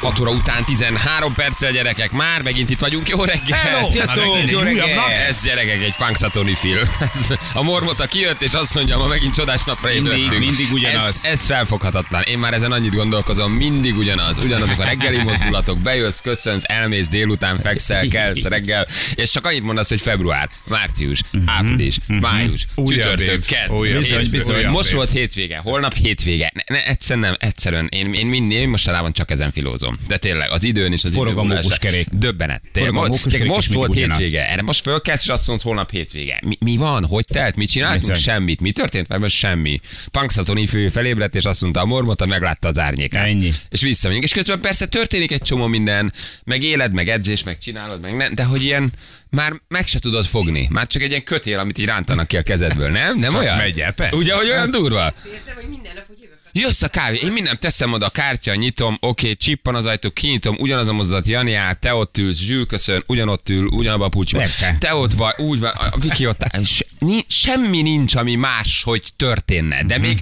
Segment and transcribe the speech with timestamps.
[0.00, 3.58] Hat óra után 13 perccel gyerekek, már megint itt vagyunk, jó reggel!
[3.58, 3.90] Hello!
[3.90, 4.24] Sziasztok!
[4.46, 5.10] Jó reggel!
[5.28, 6.82] Ez gyerekek egy Punxsutawney film.
[7.52, 10.44] A mormota kijött és azt mondja, ma megint csodás napra Mindig- ébredtünk.
[10.44, 11.06] mindig ugyanaz.
[11.06, 12.22] Ez, ez felfoghatatlan.
[12.22, 14.38] Én már ezen annyit gondolkozom, mindig ugyanaz.
[14.38, 19.88] Ugyanazok a reggeli mozdulatok, bejössz, köszönsz, elmész délután, fekszel, kelsz reggel, és csak annyit mondasz,
[19.88, 26.50] hogy február, március, április, május, Újabb csütörtök, kedd, Most volt hétvége, holnap hétvége.
[26.54, 27.88] Ne, ne, egyszerűen nem, egyszerűen.
[27.90, 29.87] Én, én mindig, én mostanában csak ezen filózom.
[30.08, 32.08] De tényleg, az időn és az Forog a időmúlásra- mókuskerék.
[32.12, 32.62] Döbbenet.
[32.72, 34.16] Tényleg, Forog a mo- mókuskerék, tényleg most volt ugyanaz.
[34.16, 34.50] hétvége.
[34.50, 36.40] Erre most fölkelsz, és azt mondod, holnap hétvége.
[36.46, 37.04] Mi, mi van?
[37.06, 37.56] Hogy telt?
[37.56, 38.00] Mit csináltunk?
[38.00, 38.16] Bizony.
[38.22, 38.60] Semmit.
[38.60, 39.08] Mi történt?
[39.08, 39.80] Mert most semmi.
[40.10, 43.26] Punxsutawney fő felébredt, és azt mondta, a mormota meglátta az árnyékát.
[43.26, 43.50] Ennyi.
[43.68, 44.24] És visszamegyünk.
[44.24, 46.12] És közben persze történik egy csomó minden,
[46.44, 48.92] meg éled, meg edzés, meg csinálod, meg ne, de hogy ilyen
[49.30, 50.66] már meg se tudod fogni.
[50.70, 53.18] Már csak egy ilyen kötél, amit így rántanak ki a kezedből, nem?
[53.18, 53.56] Nem Csak olyan?
[53.56, 54.16] megy el, persze.
[54.16, 55.12] Ugye, hogy olyan durva?
[55.26, 56.37] Érzem, hogy minden nap, hogy jövök.
[56.52, 60.56] Jössz a kávé, én mindent teszem oda, a kártya, nyitom, oké, csippan az ajtó, kinyitom,
[60.58, 64.42] ugyanaz a mozdulat, Jani áll, te ott ülsz, Zsül köszön, ugyanott ül, ugyanabba a pulcsiba.
[64.78, 68.82] Te ott vagy, úgy van, a Viki ott áll, se, ni, semmi nincs, ami más,
[68.82, 70.20] hogy történne, de még,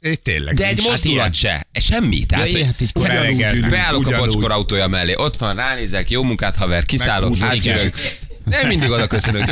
[0.00, 0.54] É, tényleg.
[0.54, 0.88] de egy nincs.
[0.88, 2.26] mozdulat se, semmi.
[2.26, 4.26] Tehát, Ja, hát így korán ugyanúgy Beállok a Ugyanúgy.
[4.26, 7.94] bocskor autója mellé, ott van, ránézek, jó munkát haver, kiszállok, átjövök.
[8.48, 9.44] Nem mindig oda köszönök.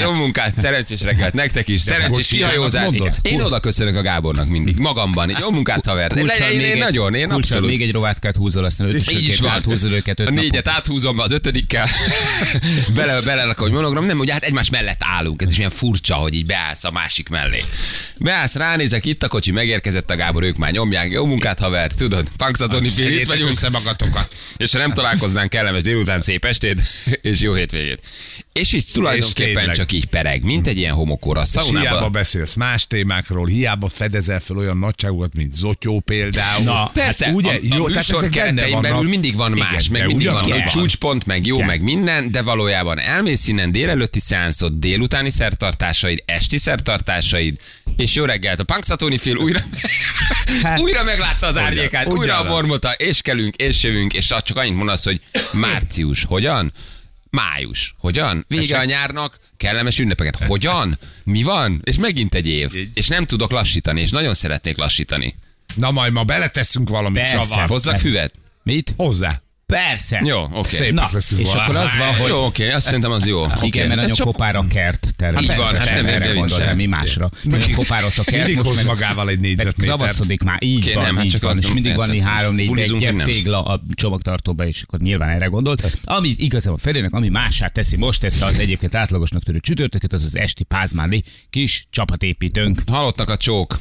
[0.00, 2.84] Jó munkát, szerencsés reggelt nektek is, szerencsés kihajózást.
[2.98, 3.14] mondod?
[3.22, 5.32] Én oda köszönök a Gábornak mindig, magamban.
[5.40, 6.16] Jó munkát, haver.
[6.16, 7.68] Én, még én, egy- nagyon, én abszolút.
[7.68, 9.50] még egy rovátkát húzol, aztán így is van.
[9.50, 11.88] áthúzol őket öt a négyet áthúzom, az ötödikkel
[12.94, 16.34] bele, bele hogy monogram, nem, ugye hát egymás mellett állunk, ez is ilyen furcsa, hogy
[16.34, 17.64] így beállsz a másik mellé.
[18.18, 22.28] Beállsz, ránézek, itt a kocsi, megérkezett a Gábor, ők már nyomják, jó munkát, haver, tudod,
[22.36, 23.50] Punxsutawney fél, itt vagyunk.
[23.50, 24.28] össze magatokat.
[24.56, 26.80] És ha nem találkoznánk, kellemes délután, szép estét,
[27.22, 28.00] és jó hétvégét.
[28.52, 29.76] És így tulajdonképpen tényleg.
[29.76, 31.42] csak így pereg, mint egy ilyen homokóra.
[31.54, 36.64] És hiába beszélsz más témákról, hiába fedezel fel olyan nagyságokat, mint Zotyó például.
[36.64, 38.90] Na, Persze, Hát ugye, a, a jó, tehát ezek benne keretein vannak.
[38.90, 40.64] belül mindig van más, Igen, meg mindig van van.
[40.66, 41.66] csúcspont, meg jó, Igen.
[41.66, 47.60] meg minden, de valójában elmész innen délelőtti szeánszod, délutáni szertartásaid, esti szertartásaid,
[47.96, 48.60] és jó reggelt.
[48.60, 49.60] A Punxsutawney fél újra,
[50.62, 52.48] Hát, újra meglátta az árnyékát, újra a ugyanaz.
[52.48, 55.20] bormota, és kelünk, és jövünk, és csak annyit mondasz, hogy
[55.52, 56.72] március, hogyan?
[57.30, 57.94] Május.
[57.98, 58.44] Hogyan?
[58.48, 60.36] Vége a nyárnak, kellemes ünnepeket.
[60.44, 60.98] Hogyan?
[61.24, 61.80] Mi van?
[61.84, 62.70] És megint egy év.
[62.74, 65.34] Egy- És nem tudok lassítani, és nagyon szeretnék lassítani.
[65.74, 67.36] Na majd ma beleteszünk valamit Persze.
[67.36, 67.68] csavart.
[67.68, 68.34] Hozzak füvet?
[68.62, 68.94] Mit?
[68.96, 69.40] Hozzá.
[69.72, 70.20] Persze.
[70.24, 70.76] Jó, oké.
[70.76, 70.92] Szép.
[70.92, 73.44] Na, leszünk és akkor az van, hogy Jó, oké, azt szerintem az jó.
[73.44, 73.86] igen, Oké.
[73.86, 75.64] mert anya csak- kopára kert természetesen.
[75.64, 76.76] Így van, hát nem erre ezzel gondoltam, sem.
[76.76, 77.30] mi másra.
[77.50, 78.46] Anya kopáros a kert.
[78.46, 79.98] Mindig hoz magával egy négyzetmétert.
[79.98, 83.00] Tavaszodik már, így van, nem, hát így csak van, és mindig van egy három-négy bulizunk,
[83.00, 83.24] gyert nem.
[83.26, 85.98] tégla a csomagtartóba, és akkor nyilván erre gondolt.
[86.04, 90.36] Ami igazából Ferének, ami mását teszi most ezt az egyébként átlagosnak törő csütörtöket, az az
[90.36, 92.82] esti pázmáni kis csapatépítőnk.
[92.86, 93.78] Halottak a csók.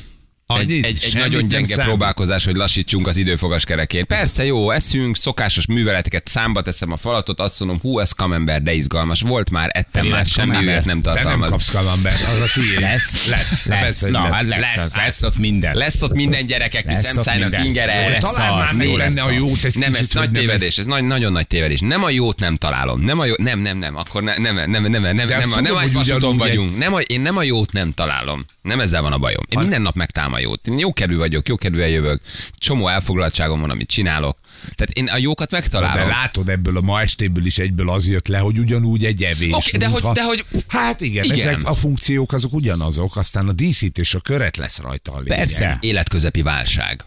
[0.48, 0.86] Egy, Annyit?
[0.86, 1.86] egy, egy nagyon gyenge számít?
[1.86, 4.06] próbálkozás, hogy lassítsunk az időfogas kerekén.
[4.06, 8.74] Persze jó, eszünk, szokásos műveleteket, számba teszem a falatot, azt mondom, hú, ez kamember, de
[8.74, 9.22] izgalmas.
[9.22, 11.50] Volt már, ettem már, semmi olyat nem De nem tartalmaz.
[11.50, 12.80] kapsz kalambert, az a tiéd.
[12.80, 13.66] Lesz, Lesz.
[13.66, 14.46] lesz, na, lesz.
[14.46, 14.76] lesz, Lesz.
[14.76, 15.76] lesz, lesz ott minden.
[15.76, 18.18] Lesz ott minden gyerekek, mi szemszájnak ingere.
[18.18, 21.48] Talán már mi lenne a jót egy Nem, ez nagy tévedés, ez nagy, nagyon nagy
[21.48, 21.80] tévedés.
[21.80, 23.02] Nem a jót nem találom.
[23.02, 25.50] Nem a jó, nem, nem, nem, akkor ne, nem, nem, nem, nem, nem, nem, nem,
[25.62, 26.80] nem vagyunk.
[27.08, 28.46] Én nem a jót nem találom.
[28.62, 29.44] Nem ezzel van a bajom.
[29.50, 30.68] Én minden nap megtalálom a jót.
[30.68, 32.22] Én jókedvű vagyok, jókedvűen jövök.
[32.58, 34.38] Csomó elfoglaltságom van, amit csinálok.
[34.76, 36.08] Tehát én a jókat De megtalálom.
[36.08, 39.52] látod, ebből a ma estéből is egyből az jött le, hogy ugyanúgy egy evés.
[39.54, 41.38] Oké, de hogy- de hogy- Hát igen, Igen.
[41.40, 45.38] ezek a funkciók azok ugyanazok, aztán a díszítés, a köret lesz rajta a lényeg.
[45.38, 45.78] Persze.
[45.82, 47.06] Életközepi válság.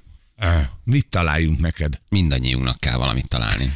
[0.84, 2.00] Mit találjunk neked?
[2.08, 3.72] Mindannyiunknak kell valamit találni.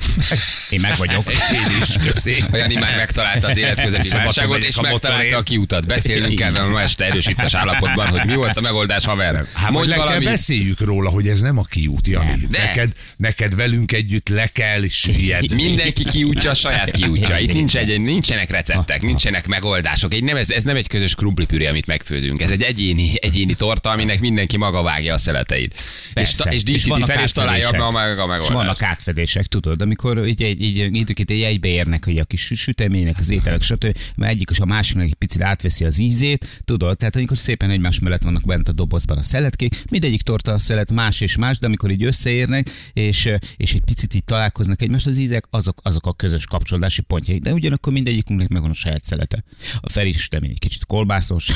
[0.70, 1.31] Én meg vagyok.
[1.31, 2.44] Én is, köszi.
[2.53, 5.87] A Jani már megtalálta az életközepi válságot, és a megtalálta a kiutat.
[5.87, 9.47] Beszélnünk kell ma este erősítés állapotban, hogy mi volt a megoldás, haver.
[9.55, 10.25] Hát Mondj le kell valami.
[10.25, 12.47] beszéljük róla, hogy ez nem a kiút, Jani.
[12.50, 12.59] De.
[12.59, 15.62] Neked, neked velünk együtt le kell süllyedni.
[15.64, 17.38] Mindenki kiútja a saját kiútja.
[17.38, 20.14] Itt nincs egy, nincsenek receptek, nincsenek megoldások.
[20.14, 22.43] Egy nem, ez, ez nem egy közös krumplipüré, amit megfőzünk.
[22.43, 25.75] Ez egy egyéni, egyéni torta, aminek mindenki maga vágja a szeleteit.
[25.75, 26.44] És, Persze.
[26.44, 26.51] ta, átfedések.
[26.52, 28.50] És díszíti fel, és találja meg a- meg a És megoldást.
[28.52, 33.19] vannak átfedések, tudod, amikor így, így, így időként egy egybeérnek hogy a kis sü- sütemények,
[33.19, 33.96] az ételek, stb.
[34.16, 37.99] Mert egyik és a másiknak egy picit átveszi az ízét, tudod, tehát amikor szépen egymás
[37.99, 41.90] mellett vannak bent a dobozban a szeletkék, mindegyik torta szelet más és más, de amikor
[41.90, 46.44] így összeérnek, és, és egy picit így találkoznak egymás az ízek, azok, azok a közös
[46.46, 47.38] kapcsolódási pontjai.
[47.38, 49.44] De ugyanakkor mindegyikünknek megvan a saját szelete.
[49.81, 51.49] A Feri sütemény egy kicsit kolbászos,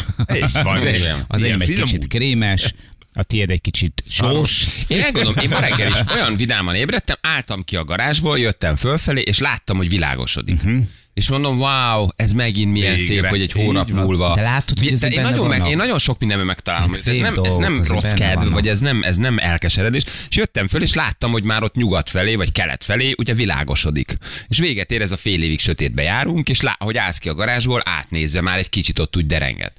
[0.53, 2.75] van, az, az enyém egy kicsit krémes,
[3.17, 4.67] a tiéd egy kicsit sós.
[4.87, 9.21] Én elgondolom, én ma reggel is olyan vidáman ébredtem, álltam ki a garázsból, jöttem fölfelé,
[9.21, 10.55] és láttam, hogy világosodik.
[10.55, 10.85] Uh-huh.
[11.15, 13.15] És mondom, wow, ez megint milyen Végre.
[13.15, 14.35] szép, hogy egy hónap Így múlva.
[14.35, 17.19] De látod, hogy ezek én, nagyon meg, én nagyon sok mindenben megtalálom, ez nem, ez
[17.19, 18.53] nem dolgok, ezek rossz benne kedv, vannak.
[18.53, 20.03] vagy ez nem, ez nem elkeseredés.
[20.29, 24.17] És jöttem föl, és láttam, hogy már ott nyugat felé, vagy kelet felé, ugye világosodik.
[24.49, 27.35] És véget ér ez a fél évig sötétbe járunk, és lá, hogy állsz ki a
[27.35, 29.73] garázsból, átnézve már egy kicsit ott úgy derenget.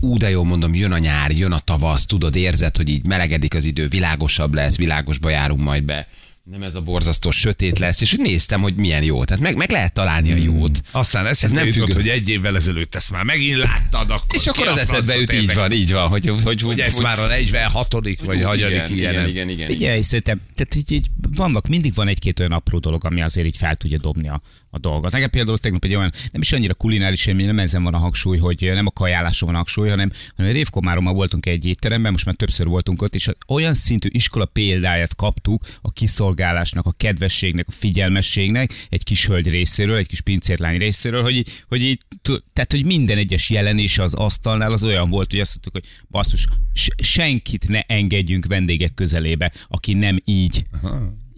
[0.00, 3.54] Ú, de jó, mondom, jön a nyár, jön a tavasz, tudod, érzed, hogy így melegedik
[3.54, 6.06] az idő, világosabb lesz, világosba járunk majd be.
[6.50, 9.24] Nem ez a borzasztó sötét lesz, és úgy néztem, hogy milyen jó.
[9.24, 10.82] Tehát meg, meg lehet találni a jót.
[10.90, 14.46] Aztán Ez nem jutott, függ- hogy egy évvel ezelőtt ezt már megint láttad, akkor És
[14.46, 17.18] akkor a az eszedbe jut, így van, így van, hogy, hogy, hogy, Hogy ez már
[17.18, 17.92] a 46
[18.24, 19.12] vagy hagyadik igen, ilyen.
[19.12, 23.04] igen, igen, igen, Figyelj, szerintem, tehát így, így vannak, mindig van egy-két olyan apró dolog,
[23.04, 25.12] ami azért így fel tudja dobni a, a dolgot.
[25.12, 28.38] Nekem például tegnap egy olyan, nem is annyira kulináris élmény, nem ezen van a hangsúly,
[28.38, 32.34] hogy nem a kajáláson van a hangsúly, hanem, hanem Révkomárommal voltunk egy étteremben, most már
[32.34, 35.92] többször voltunk ott, és olyan szintű iskola példáját kaptuk a
[36.38, 41.82] kiszolgálásnak, a kedvességnek, a figyelmességnek egy kis hölgy részéről, egy kis pincérlány részéről, hogy hogy
[41.82, 42.00] így
[42.52, 46.46] tehát, hogy minden egyes jelenés az asztalnál az olyan volt, hogy azt mondtuk, hogy basszus,
[47.02, 50.64] senkit ne engedjünk vendégek közelébe, aki nem így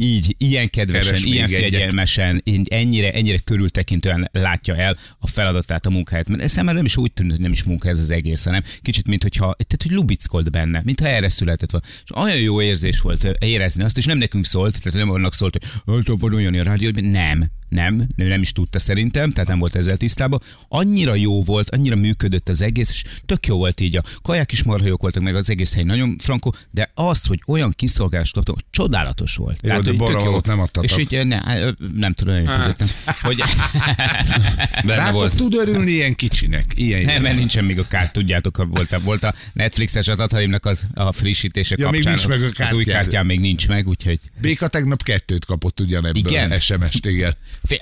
[0.02, 6.28] így, ilyen kedvesen, Keres ilyen fegyelmesen, ennyire, ennyire körültekintően látja el a feladatát, a munkáját.
[6.28, 9.06] Mert számomra nem is úgy tűnt, hogy nem is munka ez az egész, hanem kicsit,
[9.06, 11.86] mint hogyha, tehát, hogy lubickolt benne, mintha erre született volna.
[12.04, 15.52] És olyan jó érzés volt érezni azt, és nem nekünk szólt, tehát nem annak szólt,
[15.52, 19.48] hogy "Hát, van olyan a rádió, hogy nem, nem, ő nem is tudta szerintem, tehát
[19.48, 20.40] nem volt ezzel tisztában.
[20.68, 23.96] Annyira jó volt, annyira működött az egész, és tök jó volt így.
[23.96, 27.40] A kaják is marha jók voltak, meg az egész hely nagyon frankó, de az, hogy
[27.46, 29.58] olyan kiszolgálást kaptam, csodálatos volt.
[29.62, 30.52] Jó, de hogy tök borravalót jó.
[30.52, 30.90] nem adtatok.
[30.90, 31.40] És így, ne,
[31.94, 32.88] nem tudom, hogy fizettem.
[33.20, 33.42] Hogy,
[35.12, 35.36] volt.
[35.36, 36.64] tud örülni ilyen kicsinek.
[36.74, 40.66] Ilyen nem, mert nincsen még a kárt, tudjátok, ha volt, a- volt a Netflixes adathaimnak
[40.66, 42.30] az a frissítése Ja, még kapcsán.
[42.30, 43.02] nincs meg a az új kártyád.
[43.02, 46.60] kártyám még nincs meg, úgyhogy Béka tegnap kettőt kapott ugyanebből Igen?
[46.60, 47.34] SMS-t, igen.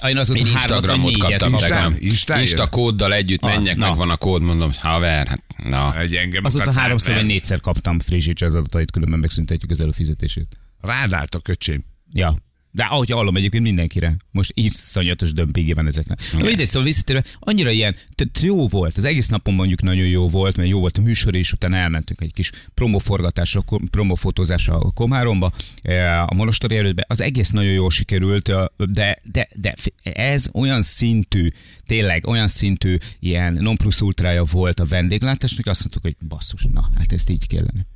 [0.06, 1.96] Én azóta Én Instagramot négyet kaptam.
[1.98, 2.70] Instán Insta jön?
[2.70, 3.88] kóddal együtt Ah, menjek, na.
[3.88, 6.00] meg van a kód, mondom, haver, hát na.
[6.00, 10.56] Egy engem Azóta háromszor vagy négyszer kaptam frissítse az adatait, különben megszüntetjük az előfizetését.
[10.80, 11.84] Rád állt a köcsém.
[12.12, 12.36] Ja.
[12.78, 14.16] De ahogy hallom egyébként mindenkire.
[14.30, 16.20] Most iszonyatos dömpingje van ezeknek.
[16.32, 18.96] Na mindegy, szóval visszatérve, annyira ilyen, tehát jó volt.
[18.96, 22.20] Az egész napon mondjuk nagyon jó volt, mert jó volt a műsor is, utána elmentünk
[22.20, 25.52] egy kis promoforgatásra, promofotózásra a Komáromba,
[25.82, 27.04] eh, a Monostori előtt.
[27.06, 31.48] Az egész nagyon jól sikerült, eh, de, de, de ez olyan szintű,
[31.86, 36.90] tényleg olyan szintű ilyen non plus ultrája volt a vendéglátásnak, azt mondtuk, hogy basszus, na,
[36.96, 37.86] hát ezt így kellene.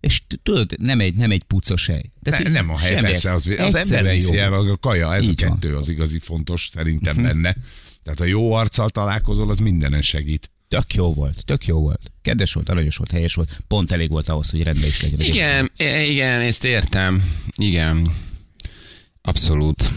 [0.00, 2.10] És tudod, nem egy, nem egy pucos hely.
[2.20, 5.42] Ne, így nem a hely, persze, az, az ember viszi el, a kaja, ez Így
[5.42, 5.52] a van.
[5.52, 5.60] Mhm.
[5.60, 7.56] kettő az igazi fontos szerintem benne.
[8.02, 10.50] Tehát a jó arccal találkozol, az mindenen segít.
[10.68, 12.00] Tök jó volt, tök jó volt.
[12.22, 13.58] Kedves volt, aranyos volt, helyes volt.
[13.66, 15.20] Pont elég volt ahhoz, hogy rendben is legyen.
[15.20, 15.70] Igen,
[16.04, 17.22] igen, ezt értem.
[17.56, 18.08] Igen.
[19.22, 19.90] Abszolút.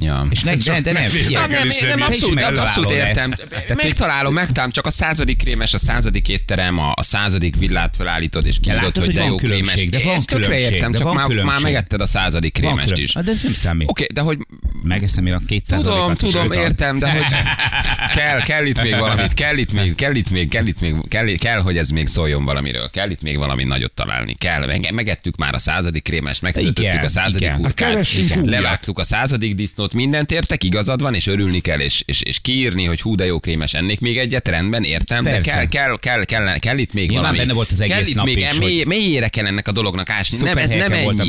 [0.00, 0.26] Ja.
[0.30, 3.34] És ne, de, de nem, Nem, nem, nem, nem, abszolút, abszolút értem.
[3.74, 8.56] Megtalálom, megtalálom, csak a századik krémes, a századik étterem, a, a századik villát felállítod, és
[8.62, 9.88] látod, hogy hogy de van jó krémes.
[9.88, 12.66] de van Ezt tökre különbség, értem, de csak van már, már megetted a századik Van
[12.66, 13.14] krémest külön- is.
[13.14, 13.88] Hát de ez nem számít.
[13.90, 14.38] Oké, de hogy
[14.82, 17.24] Megeszem én a 200 Tudom, tudom, értem, de hogy
[18.14, 21.26] kell, kell itt még valamit, kell itt még, kell itt még, kell itt még, kell,
[21.38, 25.36] kell, hogy ez még szóljon valamiről, kell itt még valami nagyot találni, kell, Meg- megettük
[25.36, 28.08] már a századik krémest, megtöltöttük a századik hurkát,
[28.42, 32.84] levágtuk a századik disznót, mindent értek, igazad van, és örülni kell, és, és, és kiírni,
[32.84, 35.40] hogy hú, de jó krémes, ennék még egyet, rendben, értem, Persze.
[35.40, 37.38] de kell, kell, kell, kell, kell itt még Nyilván valami.
[37.38, 39.72] benne volt az kell egész itt nap még, is, mély, hogy- mélyére kell ennek a
[39.72, 41.26] dolognak ásni, nem, ez nem ennyi, voltam,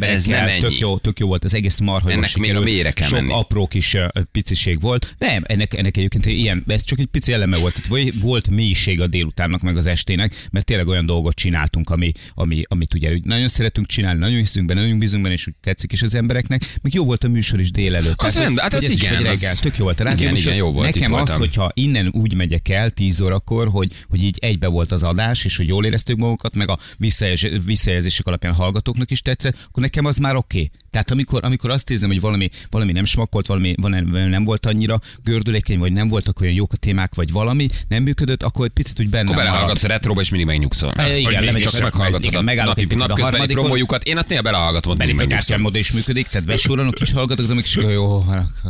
[0.00, 0.60] ez nem ennyi.
[0.60, 3.32] tök jó, tök jó volt, az egész marha Ennek még a mélyére kell Sok menni.
[3.32, 3.96] apró kis
[4.32, 5.14] piciség volt.
[5.18, 7.74] Nem, ennek, ennek egyébként ilyen, ez csak egy pici eleme volt.
[7.74, 12.12] Tehát vagy- volt mélység a délutánnak, meg az estének, mert tényleg olyan dolgot csináltunk, ami,
[12.34, 15.92] ami, amit ugye nagyon szeretünk csinálni, nagyon hiszünk benne, nagyon bízunk benne, és úgy tetszik
[15.92, 16.62] is az embereknek.
[16.82, 18.22] Meg jó volt a műsor is délelőtt.
[18.22, 20.36] Az rendben, hát az ez is igen, az- reggel, tök jó volt a rádió igen,
[20.36, 21.38] igen, jó volt, Nekem az, voltam.
[21.38, 25.56] hogyha innen úgy megyek el 10 órakor, hogy, hogy így egybe volt az adás, és
[25.56, 30.04] hogy jól éreztük magunkat, meg a visszajelz- visszajelzések alapján a hallgatóknak is tetszett, akkor nekem
[30.04, 30.56] az már oké.
[30.58, 30.70] Okay.
[30.90, 35.00] Tehát amikor, amikor azt érzem, hogy valami, valami nem smakkolt, valami, valami nem volt annyira
[35.24, 39.00] gördülékeny, vagy nem voltak olyan jók a témák, vagy valami nem működött, akkor egy picit
[39.00, 40.92] úgy benne Akkor belehallgatsz a retróba, és mindig megnyugszol.
[40.96, 43.62] E, igen, mégis Csak meghallgatod igen, a megállok egy napi, picit a harmadikon.
[43.62, 44.04] promójukat.
[44.04, 47.64] Én azt néha belehallgatom, hogy mindig mód is működik, tehát besorolok is hallgatok, de még
[47.64, 48.24] is jó.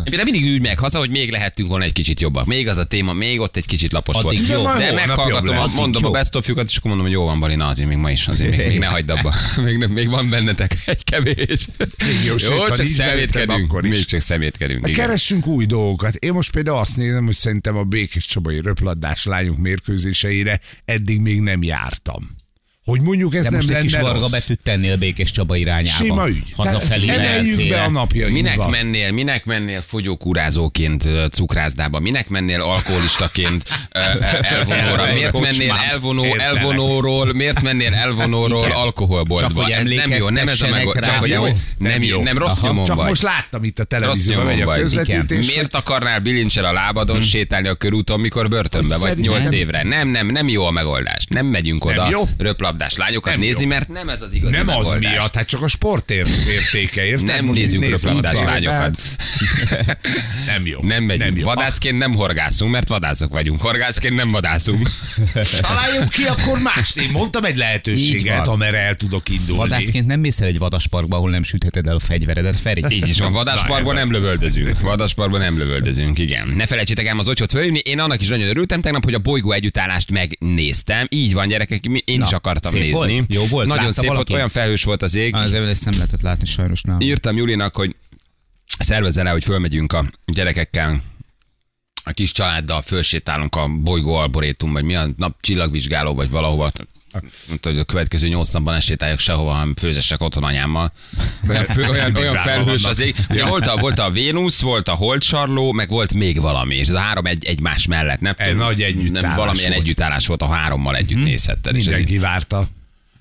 [0.05, 2.47] De mindig ülj meg haza, hogy még lehettünk volna egy kicsit jobbak.
[2.47, 4.61] Még az a téma, még ott egy kicsit lapos Addig volt.
[4.61, 4.63] jó.
[4.79, 5.75] De meghallgatom, lesz.
[5.75, 8.29] mondom a best of és akkor mondom, hogy jó van, Balina, azért még ma is,
[8.29, 9.35] azért még, még ne hagyd abba.
[9.65, 11.69] Még, nem- még van bennetek egy kevés.
[12.27, 13.71] Jó, sőt, csak szemétkedünk.
[13.71, 13.91] akkor is.
[13.91, 14.89] Még csak szemétkedünk.
[14.89, 15.07] igen.
[15.07, 16.15] Keressünk új dolgokat.
[16.15, 21.41] Én most például azt nézem, hogy szerintem a Békés Csabai röplabdás lányok mérkőzéseire eddig még
[21.41, 22.38] nem jártam.
[22.89, 24.31] Hogy mondjuk ez De nem most egy lenne kis varga rossz.
[24.31, 26.05] betűt tennél Békés Csaba irányába.
[26.05, 26.43] Sima ügy.
[26.57, 28.41] Hazafelé Emeljük be a napjainkba.
[28.43, 31.99] Minek mennél, minek mennél fogyókúrázóként cukrászdába?
[31.99, 33.65] Minek mennél alkoholistaként
[34.43, 35.13] elvonóra?
[35.13, 39.61] Miért mennél elvonó, elvonóról, miért mennél elvonóról alkoholboltba?
[39.63, 42.23] Csak ez nem jó, nem ez a meg, csak hogy nem, Nem nem, jó.
[42.23, 42.67] nem rossz Aha.
[42.67, 43.09] nyomon Csak vagy.
[43.09, 45.47] most láttam itt a televízióban megy a közvetítés.
[45.47, 49.83] Miért akarnál bilincsel a lábadon sétálni a körúton, mikor börtönbe vagy szerintem- 8 évre?
[49.83, 51.25] Nem, nem, nem jó a megoldás.
[51.29, 52.25] Nem megyünk Nem oda jó?
[52.79, 53.69] Röplabdás lányokat Nem nézni, jó.
[53.69, 55.11] mert nem ez az igazi Nem az megoldás.
[55.13, 57.25] miatt, hát csak a sport ér- értéke, érted?
[57.25, 59.01] Nem így nézem röplabdás a lányokat.
[60.47, 60.81] Nem jó.
[60.83, 61.19] Nem megyünk.
[61.25, 61.45] Nem Nem jó.
[61.45, 63.61] Vadászként nem horgászunk, mert vadászok vagyunk.
[63.61, 64.89] Horgászként nem vadászunk.
[65.61, 66.97] Találjunk ki akkor mást.
[66.97, 69.57] Én mondtam egy lehetőséget, amerre el tudok indulni.
[69.69, 72.85] Vadászként nem mész el egy vadasparkba, ahol nem sütheted el a fegyveredet, Feri.
[72.89, 73.49] Így is van.
[73.49, 74.81] Ez nem lövöldözünk.
[74.81, 76.49] Vadásparkban nem lövöldözünk, igen.
[76.49, 77.79] Ne felejtsétek el az otyot fölhívni.
[77.79, 81.07] Én annak is nagyon örültem tegnap, hogy a bolygó együttállást megnéztem.
[81.11, 83.15] Így van, gyerekek, mi- én Na, is akartam szép nézni.
[83.15, 83.33] volt?
[83.33, 83.67] Jó volt?
[83.67, 84.35] Nagyon Látta szép volt, valaki?
[84.35, 85.35] olyan felhős volt az ég.
[85.35, 87.01] Az ezt nem lehetett látni sajnos nem.
[87.01, 87.97] Írtam Julinak, hogy
[88.79, 91.01] szervezze rá, hogy fölmegyünk a gyerekekkel
[92.05, 96.71] a kis családdal fölsétálunk a bolygó arborétum, vagy mi a nap csillagvizsgáló, vagy valahova.
[97.49, 100.93] Mondta, hogy a következő nyolc napban ne sétáljak sehova, hanem főzessek otthon anyámmal.
[101.49, 103.17] Olyan, fő, olyan, olyan felhős az ég.
[103.31, 106.95] Ugye volt, a, volt a Vénusz, volt a Holdsarló, meg volt még valami, és ez
[106.95, 108.21] a három egy, egymás mellett.
[108.21, 109.83] Nem, Egy nagy együttállás nem, valamilyen volt.
[109.83, 111.75] együttállás volt, a hárommal együtt nézhetted.
[111.77, 112.67] és ez így- Mindenki várta.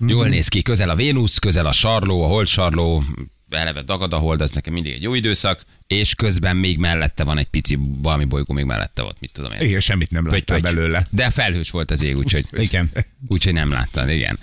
[0.06, 3.02] Jól néz ki, közel a Vénusz, közel a sarló, a holdsarló,
[3.50, 7.38] eleve dagad a hold, ez nekem mindig egy jó időszak, és közben még mellette van
[7.38, 9.60] egy pici, valami bolygó még mellette volt, mit tudom én.
[9.60, 10.74] Igen, semmit nem láttál pöty.
[10.74, 11.06] belőle.
[11.10, 12.90] De felhős volt az ég, úgyhogy, Igen.
[13.28, 14.38] úgyhogy nem láttad, igen.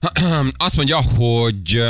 [0.56, 1.82] Azt mondja, hogy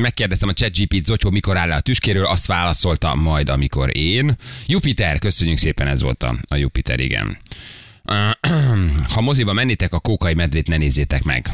[0.00, 4.36] megkérdeztem a ChatGPT Zotyó, mikor áll le a tüskéről, azt válaszolta majd, amikor én.
[4.66, 7.38] Jupiter, köszönjük szépen, ez volt a, a Jupiter, igen.
[9.14, 11.48] Ha moziba mennétek, a kókai medvét ne nézzétek meg.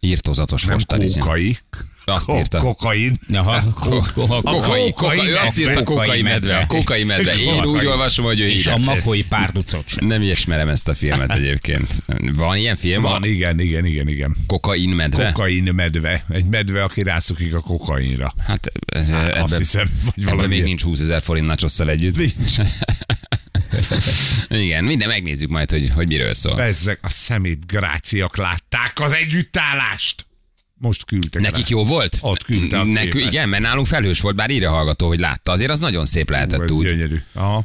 [0.00, 1.16] Írtózatos Nem fostariz.
[1.18, 1.58] kókai.
[2.04, 2.58] Azt Ko- írta.
[2.58, 3.18] Kokain.
[3.28, 5.82] Jaha, ko- ko- ko- Kokai, kokai kokai, ő azt írta, medve.
[5.94, 6.56] kokai medve.
[6.56, 7.34] A kokai medve.
[7.34, 10.06] Én úgy olvasom, hogy ő És a makói párducot sem.
[10.06, 12.02] Nem ismerem ezt a filmet egyébként.
[12.34, 13.02] Van ilyen film?
[13.02, 14.36] Van, igen, igen, igen, igen.
[14.46, 15.26] Kokain medve?
[15.32, 16.24] Kokain medve.
[16.32, 18.32] Egy medve, aki rászokik a kokainra.
[18.46, 22.16] Hát ez, Hát, azt ebben, hiszem, vagy valami még nincs 20 ezer forint nachosszal együtt.
[22.16, 22.56] Nincs.
[24.48, 26.62] Igen, minden megnézzük majd, hogy, hogy miről szól.
[26.62, 30.26] Ezek a szemét gráciak látták az együttállást.
[30.74, 31.76] Most küldtek Nekik rá.
[31.76, 32.18] jó volt?
[32.20, 35.52] Ott küldte a igen, mert nálunk felhős volt, bár írja hallgató, hogy látta.
[35.52, 36.86] Azért az nagyon szép lehetett Ez úgy.
[36.86, 37.22] gyönyörű.
[37.32, 37.64] Aha.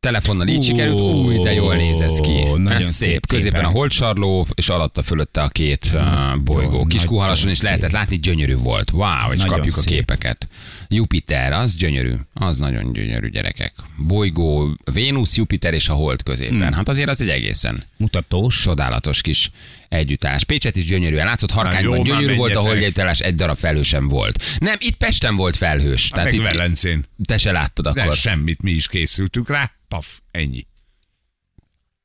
[0.00, 2.32] Telefonnal így sikerült, új, de jól néz ez ki.
[2.42, 3.26] nagyon ez szép szép.
[3.26, 6.76] Középen a holdsarló, és alatta fölötte a két uh, bolygó.
[6.76, 8.90] Jó, Kiskuhalason is lehetett látni, gyönyörű volt.
[8.90, 9.92] Wow, és kapjuk a szép.
[9.92, 10.48] képeket.
[10.88, 12.12] Jupiter, az gyönyörű.
[12.34, 13.72] Az nagyon gyönyörű gyerekek.
[13.96, 16.58] Bolygó, Vénusz, Jupiter és a hold középen.
[16.58, 16.72] Hmm.
[16.72, 18.60] Hát azért az egy egészen Mutatós.
[18.60, 19.50] csodálatos kis
[19.88, 20.44] együttállás.
[20.44, 22.62] Pécset is gyönyörűen látszott, Harkányban jó, gyönyörű volt, a menjetek.
[22.62, 24.42] holdegyüttállás, egy darab felhő sem volt.
[24.58, 26.10] Nem, itt Pesten volt felhős.
[26.14, 27.04] Hát meg itt, Velencén.
[27.24, 28.14] te se láttad De akkor.
[28.16, 29.70] semmit, mi is készültünk rá.
[29.88, 30.66] Paf, ennyi.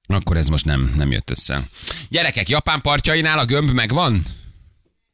[0.07, 1.59] Akkor ez most nem, nem jött össze.
[2.09, 4.23] Gyerekek, Japán partjainál a gömb megvan?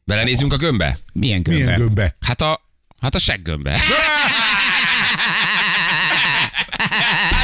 [0.03, 0.97] Belenézünk a gömbbe?
[1.13, 1.63] Milyen gömbbe?
[1.63, 2.15] Milyen gömbbe?
[2.25, 2.61] Hát a,
[3.01, 3.71] hát a seggömbbe.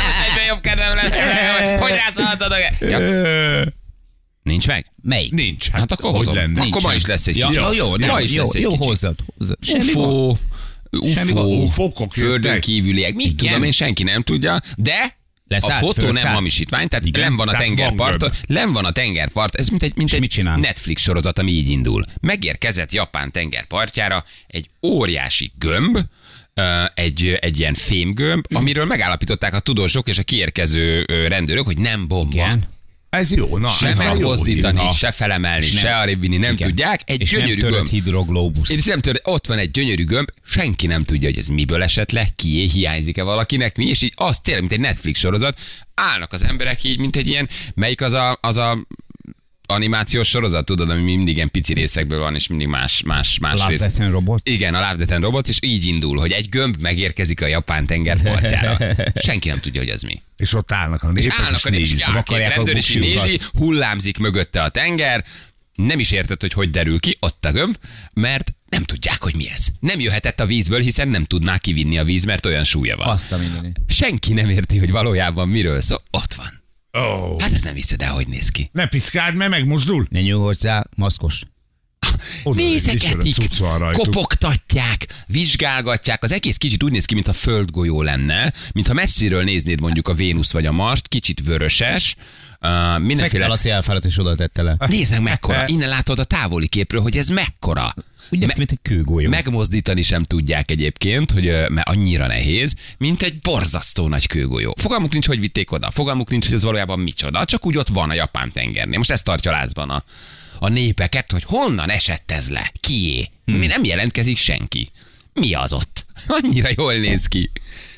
[0.06, 2.58] Most egyben jobb kedvem lesz, hogy rászaltad a...
[2.80, 3.00] Ja.
[4.46, 4.92] Nincs meg?
[5.02, 5.32] Melyik?
[5.32, 5.70] Nincs.
[5.70, 6.34] Hát, Hát akkor hogy hozom.
[6.36, 6.62] lenne?
[6.62, 7.62] Akkor ma is lesz egy Ja, kicsit.
[7.64, 8.86] jó, jó, nem, ma is jó, lesz egy jó, kicsit.
[8.86, 9.58] hozzad, hozzad.
[9.74, 10.36] UFO.
[10.92, 16.12] UFO, UFO-kok földön kívüliek, mit tudom én, senki nem tudja, de Leszállt, a fotó nem
[16.12, 16.36] fölszállt.
[16.36, 17.22] hamisítvány, tehát Igen.
[17.22, 18.58] len van a tengerparton, gömb.
[18.58, 20.44] len van a tengerpart, ez mint egy, mint egy?
[20.44, 22.04] Netflix sorozat, ami így indul.
[22.22, 25.98] Megérkezett Japán tengerpartjára egy óriási gömb,
[26.94, 32.34] egy, egy ilyen fémgömb, amiről megállapították a tudósok és a kiérkező rendőrök, hogy nem bomba.
[32.34, 32.64] Igen.
[33.16, 36.68] Ez jó, na, Se megmozdítani, se felemelni, nem- se arrébb vinni, nem Igen.
[36.68, 37.02] tudják.
[37.06, 37.88] Egy És gyönyörű nem törött gömb.
[37.90, 38.70] hidroglóbusz.
[38.70, 42.12] És nem tör, ott van egy gyönyörű gömb, senki nem tudja, hogy ez miből esett
[42.12, 45.60] le, kié, hiányzik-e valakinek, mi, és így az tényleg, mint egy Netflix sorozat,
[45.96, 48.86] állnak az emberek így, mint egy ilyen, melyik az a, az a
[49.66, 53.70] animációs sorozat, tudod, ami mindig ilyen pici részekből van, és mindig más, más, más Love,
[53.70, 53.80] rész.
[53.80, 54.50] Death and Robot?
[54.50, 57.86] Igen, a Love, Death and Robots, és így indul, hogy egy gömb megérkezik a japán
[57.86, 58.96] tenger partjára.
[59.26, 60.22] Senki nem tudja, hogy az mi.
[60.38, 61.98] És ott állnak a És népek, állnak a nézik.
[61.98, 65.24] nézők, vakarják a rendőr, és nézi, hullámzik mögötte a tenger,
[65.76, 67.76] nem is érted, hogy hogy derül ki, ott a gömb,
[68.14, 69.68] mert nem tudják, hogy mi ez.
[69.80, 73.08] Nem jöhetett a vízből, hiszen nem tudná kivinni a víz, mert olyan súlya van.
[73.08, 73.80] Azt a mindenit.
[73.88, 76.04] Senki nem érti, hogy valójában miről szól.
[76.12, 76.64] Ott van.
[76.96, 77.42] Oh.
[77.42, 78.70] Hát ez nem hiszed el, hogy néz ki.
[78.72, 80.08] Ne piszkáld, mert megmozdul.
[80.10, 81.44] Ne nyúl hozzá, maszkos.
[82.44, 83.36] Nézegetik,
[83.92, 86.24] kopogtatják, vizsgálgatják.
[86.24, 90.52] Az egész kicsit úgy néz ki, mintha földgolyó lenne, mintha messziről néznéd mondjuk a Vénusz
[90.52, 92.16] vagy a Mart, kicsit vöröses,
[92.66, 93.48] uh, Fekte mindenféle...
[93.48, 94.76] Laci elfáradt és oda tette le.
[94.88, 95.68] Nézd meg mekkora.
[95.76, 97.94] Innen látod a távoli képről, hogy ez mekkora.
[98.30, 99.30] Úgy néz ki, mint egy kőgolyó.
[99.30, 104.76] Megmozdítani sem tudják egyébként, hogy, mert annyira nehéz, mint egy borzasztó nagy kőgolyó.
[104.78, 105.92] Fogalmuk nincs, hogy vitték oda.
[105.92, 107.46] Fogalmuk nincs, hogy ez valójában micsoda.
[107.46, 108.98] Csak úgy ott van a japán tengernél.
[108.98, 110.04] Most ez tartja lázban a,
[110.60, 112.72] a népeket, hogy honnan esett ez le?
[112.80, 113.30] Kié?
[113.46, 113.56] Hmm.
[113.56, 114.92] Mi nem jelentkezik senki.
[115.34, 116.06] Mi az ott?
[116.42, 117.52] Annyira jól néz ki.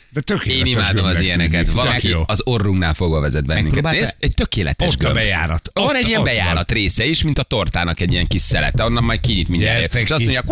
[0.10, 1.60] De tökéletes Én imádom az ilyeneket.
[1.66, 1.76] tűnik.
[1.82, 3.84] Valaki az orrunknál fogva vezet bennünket.
[3.84, 5.70] Nézd, egy tökéletes Ott a bejárat.
[5.74, 8.84] Van Ott- egy ilyen ott bejárat része is, mint a tortának egy ilyen kis szelete,
[8.84, 9.96] onnan majd kinyit mindjárt.
[9.96, 10.32] És azt ki.
[10.32, 10.46] mondják,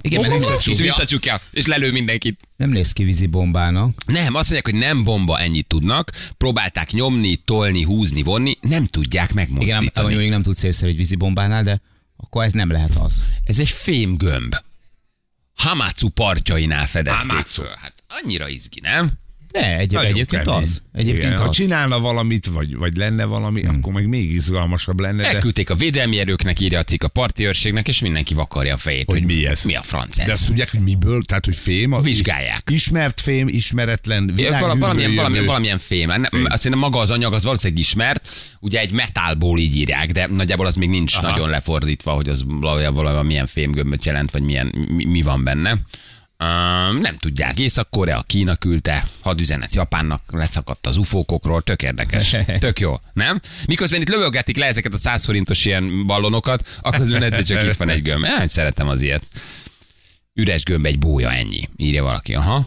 [0.00, 2.40] Igen, mert nem, és visszacsukja, és lelő mindenkit.
[2.56, 3.92] nem néz ki vízi bombának.
[4.06, 6.10] Nem, azt mondják, hogy nem bomba, ennyit tudnak.
[6.36, 10.08] Próbálták nyomni, tolni, húzni, vonni, nem tudják Igen, megmozdítani.
[10.08, 11.80] nem, még nem tudsz észre egy vízi bombánál, de
[12.16, 13.24] akkor ez nem lehet az.
[13.44, 14.54] Ez egy fémgömb.
[15.56, 17.62] Hamatsu partjainál fedezték Hamatsu.
[17.62, 17.70] föl.
[17.80, 19.10] Hát annyira izgi, nem?
[19.52, 20.62] De egy, Nagyon egyébként kemény.
[20.62, 20.82] az.
[20.92, 21.56] Egyébként Igen, Ha az.
[21.56, 23.76] csinálna valamit, vagy, vagy lenne valami, Hmm.
[23.76, 25.22] akkor meg még izgalmasabb lenne.
[25.22, 28.76] De, Elküldték a védelmi erőknek, írja a cikk a parti őrségnek, és mindenki vakarja a
[28.76, 29.10] fejét.
[29.10, 29.64] Hogy mi ez?
[29.64, 30.28] Mi a franc de ez?
[30.28, 31.92] azt tudják, hogy miből, tehát hogy fém.
[31.92, 32.62] A, Vizsgálják.
[32.70, 36.08] Ismert fém, ismeretlen, Vala, világhűből valamilyen, valamilyen, valamilyen fém.
[36.08, 38.28] Nem, azt hiszem maga az anyag az valószínűleg ismert,
[38.60, 41.30] ugye egy metálból így írják, de nagyjából az még nincs Aha.
[41.30, 45.78] nagyon lefordítva, hogy az valójában milyen fémgömböt jelent, vagy milyen, mi, mi van benne.
[46.44, 47.58] Uh, nem tudják.
[47.58, 52.36] Észak-Korea, Kína küldte, hadüzenet Japánnak, leszakadt az ufókokról, tök érdekes.
[52.58, 53.40] Tök jó, nem?
[53.66, 57.88] Miközben itt lövögetik le ezeket a 100 forintos ilyen ballonokat, akkor egyszer csak itt van
[57.88, 58.24] egy gömb.
[58.24, 59.26] Eh, szeretem az ilyet.
[60.34, 61.68] Üres gömb egy bója, ennyi.
[61.76, 62.34] Írja valaki.
[62.34, 62.66] Aha.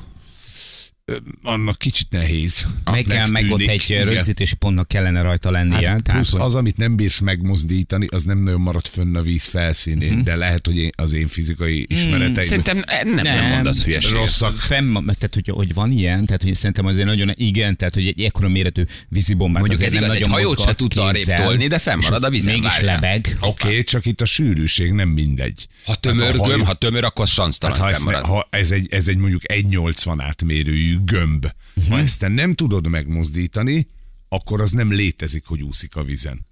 [1.43, 2.65] Annak kicsit nehéz.
[2.83, 4.05] Meg kell, meg ott egy Igen.
[4.05, 5.89] rögzítési pontnak kellene rajta lennie.
[5.89, 9.21] Hát tehát, plusz hogy- az, amit nem bírsz megmozdítani, az nem nagyon marad fönn a
[9.21, 10.23] víz felszínén, Mhm.
[10.23, 14.17] de lehet, hogy én, az én fizikai ismereteim Szerintem eh, nem, nem, nem mondasz hülyeséget.
[14.17, 14.55] rosszak.
[14.55, 18.21] Fenn, tehát, hogy, hogy van ilyen, tehát hogy szerintem azért nagyon igen, tehát hogy egy
[18.21, 21.67] ekkora méretű vízibombát Mondjuk azért ez nem igaz, egy nagyon hajót se tudsz arrébb tolni,
[21.67, 22.93] de fennmarad a vízen, Mégis várjál.
[22.93, 23.37] lebeg.
[23.39, 25.67] Oké, okay, csak itt a sűrűség nem mindegy.
[25.85, 28.87] Ha tömör a hajó- gömb, ha tömör, akkor sansztalan Hát ha, ne, ha ez, egy,
[28.89, 31.93] ez egy mondjuk 1,80 átmérőjű gömb, uh-huh.
[31.93, 33.87] Ha ezt te nem tudod megmozdítani,
[34.29, 36.45] akkor az nem létezik, hogy úszik a vízen.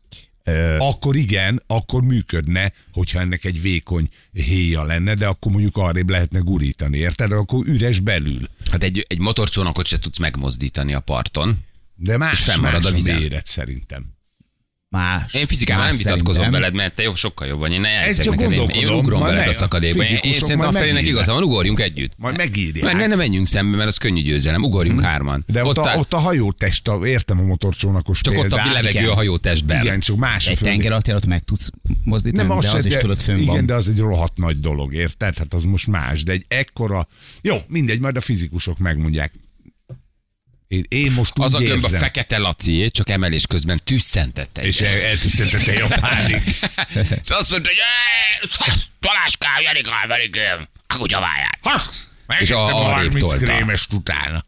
[0.43, 6.09] Ö, Akkor igen, akkor működne, hogyha ennek egy vékony héja lenne, de akkor mondjuk arrébb
[6.09, 7.31] lehetne gurítani, érted?
[7.31, 8.49] Akkor üres belül.
[8.71, 11.57] Hát egy, egy motorcsónakot se tudsz megmozdítani a parton.
[11.95, 14.05] De más, És fennmarad más a méret szerintem.
[14.89, 15.33] Más.
[15.33, 16.61] Én fizikában más nem vitatkozom szerintem.
[16.61, 17.71] veled, mert te jó, sokkal jobb vagy.
[17.71, 20.03] Én ne Ez csak neked, én, én ugrom veled a szakadékba.
[20.03, 22.13] Én, én szerintem a Ferének igaza van, ugorjunk együtt.
[22.17, 22.85] Majd megírják.
[22.85, 24.63] Meg ne, ne menjünk szembe, mert az könnyű győzelem.
[24.63, 25.43] Ugorjunk hárman.
[25.47, 28.73] De ott, áll- a, ott a hajótest, a, értem a motorcsónakos csak ott a példát.
[28.73, 29.09] levegő igen.
[29.09, 29.81] a hajótestben.
[29.83, 31.69] Igen, csak más a Egy tenger alatt meg tudsz
[32.03, 34.37] mozdítani, Nem, de az, az se, is de, tudod fönn Igen, de az egy rohadt
[34.37, 35.37] nagy dolog, érted?
[35.37, 37.07] Hát az most más, de egy ekkora...
[37.41, 39.31] Jó, mindegy, majd a fizikusok megmondják.
[40.69, 44.61] Én, én most Az a gömb a fekete Laci, csak emelés közben tüsszentette.
[44.61, 46.41] és el- eltűszentette Japánig.
[47.23, 47.79] És azt mondta, hogy
[48.67, 51.59] "Eh, Taláskál, Janikál, verikém, a kutyaváját.
[52.39, 53.45] És a- a arrébb 30 tolta.
[53.45, 54.45] krémest utána.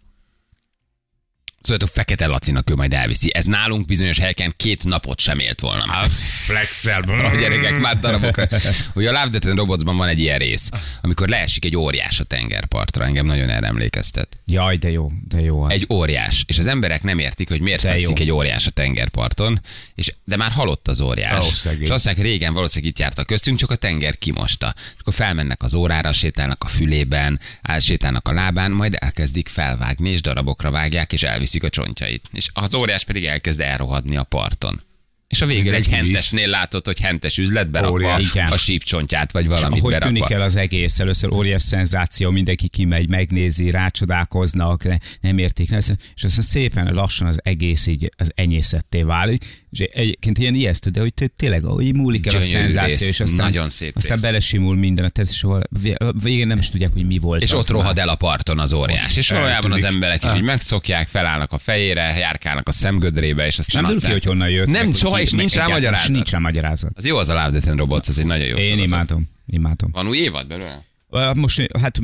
[1.62, 3.32] Szóval a fekete Lacinak ő majd elviszi.
[3.34, 5.86] Ez nálunk bizonyos helyeken két napot sem élt volna.
[5.86, 6.10] meg.
[6.46, 7.02] Flexel.
[7.32, 8.48] A gyerekek már darabokra.
[8.94, 10.70] Hogy a Love Death and Robotsban van egy ilyen rész,
[11.02, 13.06] amikor leesik egy óriás a tengerpartra.
[13.06, 14.28] Engem nagyon erre emlékeztet.
[14.46, 15.72] Jaj, de jó, de jó az.
[15.72, 16.44] Egy óriás.
[16.48, 18.26] És az emberek nem értik, hogy miért De fekszik jó.
[18.26, 19.62] egy óriás a tengerparton,
[19.96, 21.46] és, de már halott az óriás.
[21.46, 21.82] Szegény.
[21.82, 24.74] és azt mondják, régen valószínűleg itt jártak köztünk, csak a tenger kimosta.
[24.76, 27.40] És akkor felmennek az órára, sétálnak a fülében,
[27.80, 32.30] sétálnak a lábán, majd elkezdik felvágni, és darabokra vágják, és elviszik a csontjait.
[32.34, 34.82] És az óriás pedig elkezd elrohadni a parton.
[35.28, 38.30] És a végén egy hentesnél látod, hogy hentes üzlet berakva Óriás.
[38.30, 38.48] Igen.
[38.48, 40.14] a sípcsontját, vagy valamit Ahogy berakva.
[40.14, 45.70] tűnik el az egész, először óriás szenzáció, mindenki kimegy, megnézi, rácsodálkoznak, ne- nem értik,
[46.16, 51.00] és aztán szépen lassan az egész így az enyészetté válik, és egyébként ilyen ijesztő, de
[51.00, 54.22] hogy té- tényleg, ahogy múlik el a szenzáció, rész, és aztán, nagyon szép aztán rész.
[54.22, 57.42] belesimul minden, a tesz, és ahol vé- végén nem is tudják, hogy mi volt.
[57.42, 59.18] És ott rohad el a parton az óriás.
[59.18, 63.84] És valójában az emberek is így megszokják, felállnak a fejére, járkálnak a szemgödrébe, és aztán
[63.84, 66.12] nem ki, hogy honnan jött, Nem, hogy soha és nincs rá magyarázat?
[66.12, 66.92] Nincs rá magyarázat.
[66.96, 69.30] Az jó az a Love, Death and Robots, ez egy nagyon jó Én imádom.
[69.48, 69.92] Imádom.
[69.92, 70.86] Van új évad belőle?
[71.34, 72.00] Most hát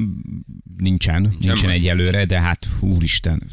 [0.77, 3.43] nincsen, nincsen egyelőre, de hát úristen,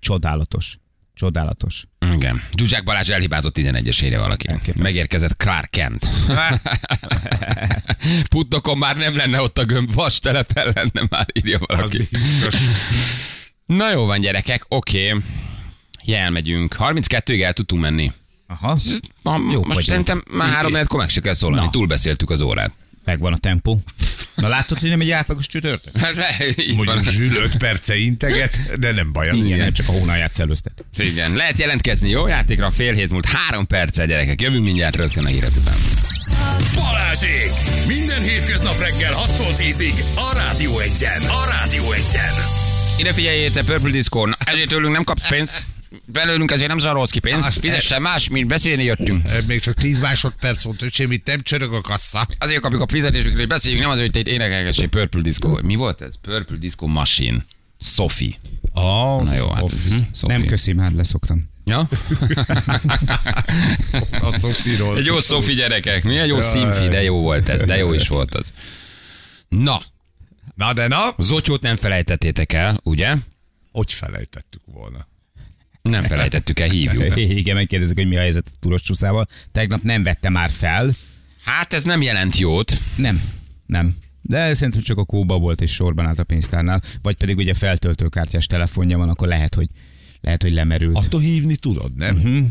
[0.00, 0.78] csodálatos.
[1.14, 1.84] Csodálatos.
[2.14, 2.42] Igen.
[2.56, 4.48] Zsuzsák Balázs elhibázott 11-es helyre valaki.
[4.48, 4.82] Elképesztő.
[4.82, 6.08] Megérkezett Clark Kent.
[8.30, 12.08] Puttokon már nem lenne ott a gömb, vas telepen lenne már, írja valaki.
[13.66, 15.08] Na jó van gyerekek, oké.
[15.08, 15.22] Okay.
[16.04, 16.76] Ja, elmegyünk.
[16.78, 18.12] 32-ig el tudtunk menni.
[18.46, 18.78] Aha,
[19.50, 21.64] Jó most szerintem már három akkor meg se kell szólani.
[21.64, 21.70] Na.
[21.70, 22.72] Túlbeszéltük az órát.
[23.04, 23.82] megvan a tempó.
[24.34, 25.98] Na látod, hogy nem egy átlagos csütörtök?
[25.98, 26.14] Hát,
[26.56, 26.84] így van.
[26.84, 29.44] Mondjuk Zsül 5 perce integet, de nem baj az.
[29.44, 30.84] Igen, nem csak a hónalját szellőztet.
[30.96, 34.40] Igen, lehet jelentkezni jó játékra, fél hét múlt három perccel gyerekek.
[34.40, 35.76] Jövünk mindjárt rögtön a hírek után.
[36.74, 37.50] Balázsék!
[37.86, 41.22] Minden hétköznap reggel 6-tól 10-ig a Rádió Egyen.
[41.22, 42.34] A Rádió Egyen.
[42.98, 45.62] Ide figyeljél, te Purple Disco, ezért tőlünk nem kapsz pénzt.
[46.06, 47.58] Belőlünk ezért nem zsarolsz ki pénzt.
[47.58, 49.22] Fizessen más, mint beszélni jöttünk.
[49.46, 52.28] Még csak 10 másodperc volt, hogy semmit nem csörög a kassa.
[52.38, 55.58] Azért kapjuk a fizetésünket, hogy beszéljünk, nem azért, hogy te énekelgessél Purple Disco.
[55.62, 56.14] Mi volt ez?
[56.20, 57.44] Purple Disco Machine.
[57.80, 58.34] Sophie.
[58.72, 60.36] Oh, Na jó, hát ez Sophie.
[60.38, 61.50] Nem köszi, már leszoktam.
[61.64, 61.78] Ja?
[64.20, 64.96] a Szofiról.
[64.96, 66.18] Egy jó Sophie gyerekek, mi?
[66.18, 68.52] Egy jó színfi, de jó volt ez, de jó is volt az.
[69.48, 69.82] Na,
[70.54, 73.14] Na de na, Zotyót nem felejtettétek el, ugye?
[73.74, 75.06] hogy felejtettük volna.
[75.90, 77.16] Nem felejtettük el, hívjuk.
[77.40, 79.26] Igen, megkérdezzük, hogy mi a helyzet a túros csúszával.
[79.52, 80.90] Tegnap nem vette már fel.
[81.44, 82.78] Hát ez nem jelent jót.
[82.96, 83.22] Nem,
[83.66, 83.96] nem.
[84.22, 88.46] De szerintem csak a kóba volt és sorban állt a pénztárnál, vagy pedig ugye feltöltőkártyás
[88.46, 89.68] telefonja van, akkor lehet, hogy
[90.20, 90.96] lehet, hogy lemerült.
[90.96, 92.16] Attól hívni tudod, nem?
[92.16, 92.44] Mhm.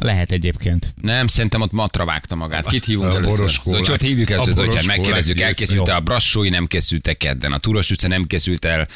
[0.00, 0.94] Lehet egyébként.
[1.02, 2.66] Nem, szerintem ott matra vágta magát.
[2.66, 3.50] Kit hívunk A először?
[3.64, 7.52] Zotyót hívjuk először, Zotyát, megkérdezzük, elkészült a brassói, nem készült kedden.
[7.52, 8.86] A Túros utca nem készült el,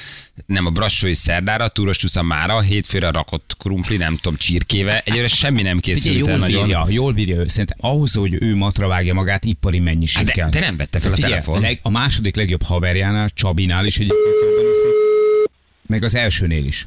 [0.46, 5.02] nem a brassói szerdára, a Túros utca mára, hétfőre rakott krumpli, nem tudom, csirkéve.
[5.04, 6.62] Egyelőre semmi nem Figyelj, készült el jól nagyon.
[6.62, 7.46] bírja, jól bírja ő.
[7.46, 11.10] Szerintem ahhoz, hogy ő matra vágja magát, ipari mennyiség Hát de- de nem vette fel
[11.10, 11.60] a Figyelj, telefon.
[11.60, 14.34] leg, a második legjobb haverjánál, Csabinál is egyébként
[14.74, 15.50] iszik,
[15.86, 16.86] meg az elsőnél is.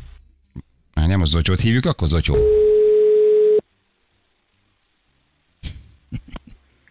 [0.96, 2.38] Hát nem a Zotyót hívjuk, akkor Zotyó.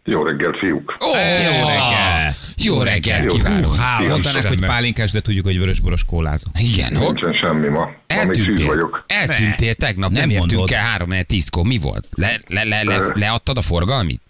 [0.05, 0.97] Jó reggelt, fiúk!
[1.05, 1.09] Ó,
[1.45, 2.33] jó reggel!
[2.57, 3.35] Jó reggelt Jó.
[3.35, 3.77] kívánok!
[3.77, 4.69] Hála Mondanak, hogy Istennek.
[4.71, 6.51] pálinkás, de tudjuk, hogy vörösboros kólázó.
[6.59, 7.91] Igen, hogy Nincsen semmi ma.
[8.07, 8.67] Eltűntél.
[8.67, 9.05] vagyok.
[9.07, 11.65] Eltűntél tegnap, nem, Nem értünk el három tízkor.
[11.65, 12.09] Mi volt?
[12.17, 14.21] Le, le, le, le, leadtad a forgalmit?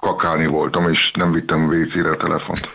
[0.00, 2.68] Kakálni voltam, és nem vittem WC-re a telefont.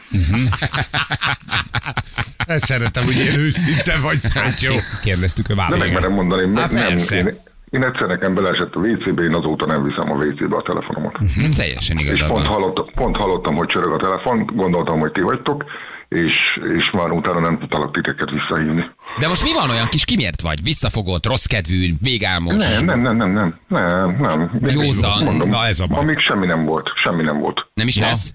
[2.38, 4.76] Ezt szeretem, hogy ilyen őszinte vagy, hát jó.
[5.04, 5.82] Kérdeztük a választ.
[5.82, 7.40] megmerem mondani, Há, hát nem, én,
[7.72, 11.20] én egyszer nekem beleesett a WC-be, én azóta nem viszem a WC-be a telefonomat.
[11.20, 12.52] Nem teljesen És igazad pont van.
[12.54, 15.64] hallottam, pont hallottam, hogy csörög a telefon, gondoltam, hogy ti vagytok,
[16.10, 16.34] és,
[16.78, 18.84] és már utána nem tudtalak titeket visszahívni.
[19.20, 20.64] De most mi van olyan kis kimért vagy?
[20.64, 22.80] Visszafogott, rossz kedvű, végálmos?
[22.82, 24.50] Nem, nem, nem, nem, nem, nem, nem.
[24.70, 25.24] Józan.
[25.24, 26.00] Mondom, Na, ez a baj.
[26.00, 27.68] Amíg semmi nem volt, semmi nem volt.
[27.74, 28.34] Nem is lesz?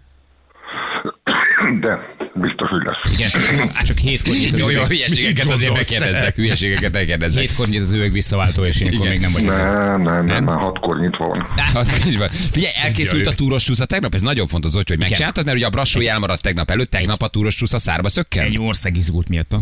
[1.80, 3.18] De biztos, hogy lesz.
[3.18, 7.40] Igen, csak hétkor nyit az Jó, hülyeségeket azért megkérdezzek, hülyeségeket megkérdezzek.
[7.40, 9.12] Hétkor nyit az üveg visszaváltó, és ilyenkor Igen.
[9.12, 9.56] még nem vagy az.
[9.56, 11.46] Nem, nem, nem, már hatkor nyitva van.
[11.74, 12.28] Az így van.
[12.28, 15.70] Figyelj, elkészült a túros csúsza tegnap, ez nagyon fontos, hogy, hogy megcsináltad, mert ugye a
[15.70, 18.44] brassói elmaradt tegnap előtt, tegnap a túros csúsza szárba szökken.
[18.44, 19.54] Egy ország izgult miatt.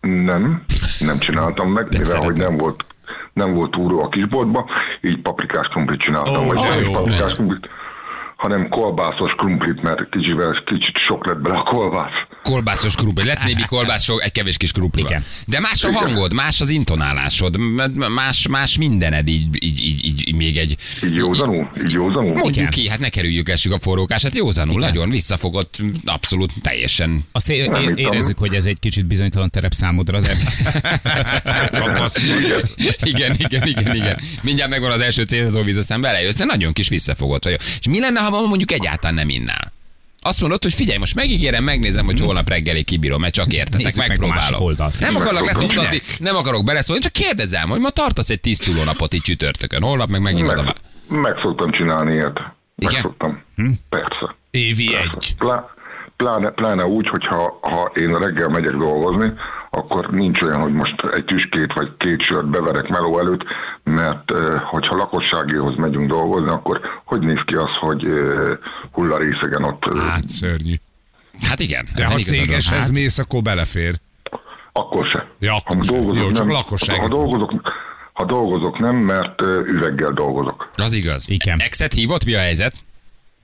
[0.00, 0.64] Nem,
[0.98, 2.26] nem csináltam meg, mivel szeretem.
[2.30, 2.84] hogy nem volt,
[3.32, 4.70] nem volt túró a kisboltba,
[5.02, 6.92] így paprikás krumplit csináltam, Ó, vagy jó.
[6.92, 7.68] paprikás krumplit,
[8.42, 12.12] hanem kolbászos krumplit, mert kicsivel, kicsit sok lett bele a kolbász.
[12.42, 13.24] Kolbászos krumpli.
[13.24, 15.00] Lett némi kolbász, sok, egy kevés kis krumpli.
[15.00, 15.24] Igen.
[15.46, 17.56] De más a hangod, más az intonálásod,
[18.14, 20.76] más, más mindened, így, így, így, így, még egy...
[21.04, 21.70] Így józanul?
[21.84, 22.32] Így józanul?
[22.32, 22.70] Mondjuk Igen.
[22.70, 27.20] ki, hát ne kerüljük essük a forrókás, hát józanul, nagyon visszafogott, abszolút teljesen.
[27.32, 30.30] Azt é- é- érezzük, hogy ez egy kicsit bizonytalan terep számodra, de
[33.12, 34.20] igen, igen, igen, igen.
[34.42, 37.56] Mindjárt megvan az első célzóvíz, aztán belejössz, de nagyon kis visszafogott vagy.
[37.78, 39.72] És mi lenne, ha ma mondjuk egyáltalán nem innál?
[40.24, 43.96] Azt mondod, hogy figyelj, most megígérem, megnézem, hogy holnap reggelig kibírom, mert csak értetek, Nézzük
[43.96, 44.62] meg a megpróbálom.
[44.62, 44.98] oldalt.
[45.00, 49.22] nem akarok leszoktatni, nem akarok beleszólni, csak kérdezem, hogy ma tartasz egy tíz napot itt
[49.22, 50.54] csütörtökön, holnap meg megint.
[50.54, 50.74] Meg,
[51.08, 52.38] meg szoktam csinálni ilyet.
[52.74, 53.02] Meg Igen?
[53.02, 53.42] szoktam.
[53.56, 53.70] Hm?
[53.88, 54.36] Persze.
[54.50, 55.34] Évi egy.
[55.38, 55.64] Plá,
[56.22, 59.32] pláne, pláne úgy, hogyha ha én reggel megyek dolgozni,
[59.70, 63.42] akkor nincs olyan, hogy most egy tüskét vagy két sört beverek meló előtt,
[63.84, 64.24] mert
[64.70, 68.02] hogyha lakosságéhoz megyünk dolgozni, akkor hogy néz ki az, hogy
[68.92, 70.74] hullarészegen ott Hát szörnyű.
[71.48, 71.86] Hát igen.
[71.94, 72.22] De ha van.
[72.22, 73.94] cégeshez Hát, mész, akkor belefér.
[74.72, 75.26] akkor se.
[75.38, 75.96] Ja, akkor se.
[75.96, 77.02] Jó, csak lakosságot.
[77.02, 77.52] Ha dolgozok,
[78.12, 80.70] ha dolgozok nem, mert üveggel dolgozok.
[80.76, 81.28] Az igaz.
[81.28, 81.58] Igen.
[81.60, 82.74] Exet hívott, mi a helyzet?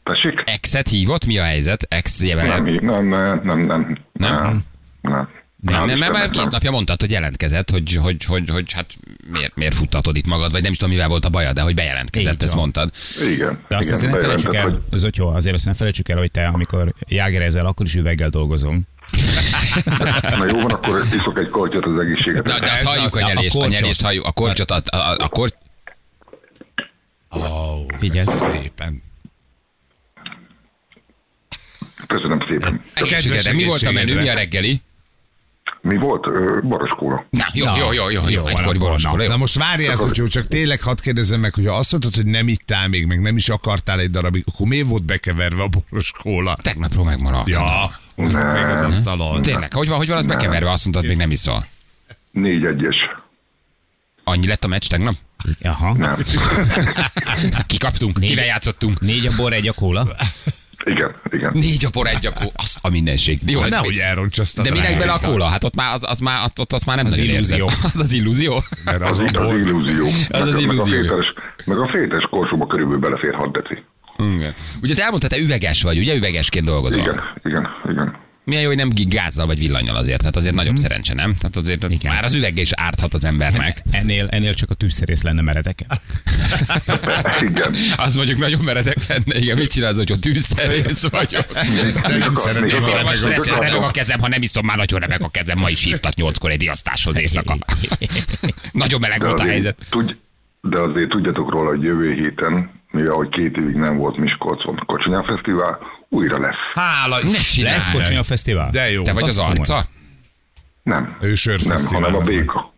[0.09, 0.43] Tessék?
[0.47, 1.87] Exet hívott, mi a helyzet?
[1.89, 3.97] Ex Nem, nem, nem, nem, nem, Nem?
[4.13, 4.65] nem,
[5.01, 5.29] nem.
[5.61, 6.49] Nem, nem, mert két nem.
[6.51, 8.95] napja mondtad, hogy jelentkezett, hogy, hogy, hogy, hogy hát
[9.31, 11.75] miért, miért futtatod itt magad, vagy nem is tudom, mivel volt a bajad, de hogy
[11.75, 12.61] bejelentkezett, Így ezt van.
[12.61, 12.91] mondtad.
[13.33, 13.59] Igen.
[13.69, 16.19] De azt igen, azért ne felejtsük el, hogy az jó, azért azt ne felejtsük el,
[16.19, 18.83] hogy te, amikor jágerezel, akkor is üveggel dolgozom.
[20.39, 22.43] Na jó van, akkor iszok egy kortyot az egészséget.
[22.43, 23.81] De, de azt halljuk a a nyelést, a, kortyot.
[23.81, 25.57] nyelést halljuk, a kortyot, a, a, a, a kort,
[27.37, 27.41] Ó,
[27.99, 28.27] Figyelj.
[28.27, 29.03] szépen.
[32.09, 32.81] Köszönöm szépen.
[32.95, 33.51] egészségedre.
[33.51, 34.81] De mi volt a menü, mi a reggeli?
[35.81, 36.27] Mi volt?
[36.31, 37.27] Ö, Boroskóla.
[37.31, 39.29] Na, jó, Na, jó, jó, jó, jó, jó, egykori boroskola, jó.
[39.29, 42.49] Na most várjál, hogy csak tényleg hadd kérdezzem meg, hogy ha azt mondtad, hogy nem
[42.49, 46.57] ittál még, meg nem is akartál egy darabig, akkor miért volt bekeverve a boros kóla?
[46.63, 47.49] Tegnapról megmaradt.
[47.49, 49.43] Ja, most van még az asztalon.
[49.43, 51.67] Tényleg, hogy van, hogy van az bekeverve, azt mondtad, még nem iszol.
[52.31, 52.97] Négy egyes.
[54.25, 55.15] Annyi lett a meccs tegnap?
[55.63, 55.95] Aha.
[55.97, 56.25] Nem.
[57.67, 59.01] Kikaptunk, Négy- kivel játszottunk?
[59.01, 60.07] Négy a bor, egy a kóla?
[60.85, 61.51] Igen, igen.
[61.55, 63.41] Négy a por, egy a kó, azt a mindenség.
[63.47, 65.47] Jó, ez Nehogy elronts azt a de minek bele a kóla?
[65.47, 67.67] Hát ott már az, az már, ott, ott azt már nem Az nagyon illúzió.
[67.93, 68.63] Az az illúzió.
[68.85, 70.07] Mert az Az, az illúzió.
[70.29, 71.01] Az az illúzió.
[71.01, 71.33] Meg a fétes,
[71.65, 73.85] meg a fétes korsóba körülbelül belefér 6 deci.
[74.19, 74.55] Igen.
[74.83, 77.01] Ugye te elmondtad, te üveges vagy, ugye üvegesként dolgozol.
[77.01, 78.17] Igen, igen, igen.
[78.49, 81.35] Milyen jó, hogy nem gázzal vagy villanyal azért, tehát azért nagyobb szerencse, nem?
[81.35, 82.13] Tehát azért Igen.
[82.13, 83.83] már az üveg is árthat az embernek.
[83.91, 85.87] Ennél, ennél csak a tűzszerész lenne meredeke.
[87.49, 87.75] Igen.
[87.97, 91.47] Az mondjuk nagyon meredek lenne, igen, mit csinálsz, hogy tűzszerész vagyok?
[92.19, 95.29] Nem szeretem, a stresszes, akar- remeg a kezem, ha nem iszom, már nagyon remeg a
[95.29, 95.59] kezem.
[95.59, 97.57] Ma is hívtak nyolckor egy riasztáshoz éjszaka.
[98.73, 99.87] nagyon meleg volt a helyzet.
[99.91, 100.13] Tudj,
[100.61, 105.25] de azért tudjatok róla, hogy jövő héten, mivel hogy két évig nem volt Miskolcon Kocsonyán
[105.25, 106.57] Fesztivál, újra lesz.
[106.75, 107.75] Hála Ne csinálj.
[107.75, 108.71] Lesz Kocsonya Fesztivál?
[108.71, 109.03] De jó.
[109.03, 109.85] Te vagy az arca?
[110.83, 111.17] Nem.
[111.21, 111.33] Ő
[111.67, 112.73] Nem, hanem a béka.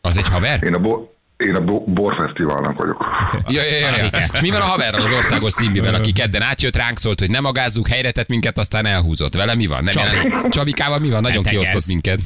[0.00, 0.62] Az egy haver?
[0.62, 3.04] Én a, bo- én a bo- borfesztiválnak vagyok.
[3.48, 4.08] Ja, ja, ja, ja.
[4.32, 7.42] És mi van a haverral az országos címbivel, aki kedden átjött, ránk szólt, hogy nem
[7.42, 9.34] magázzuk, helyre tett minket, aztán elhúzott.
[9.34, 9.82] Vele mi van?
[9.84, 10.06] Nem Csabi.
[10.16, 10.50] jelen...
[10.50, 11.20] Csabikával mi van?
[11.20, 11.88] Nagyon Ne kiosztott tegezz.
[11.88, 12.20] minket.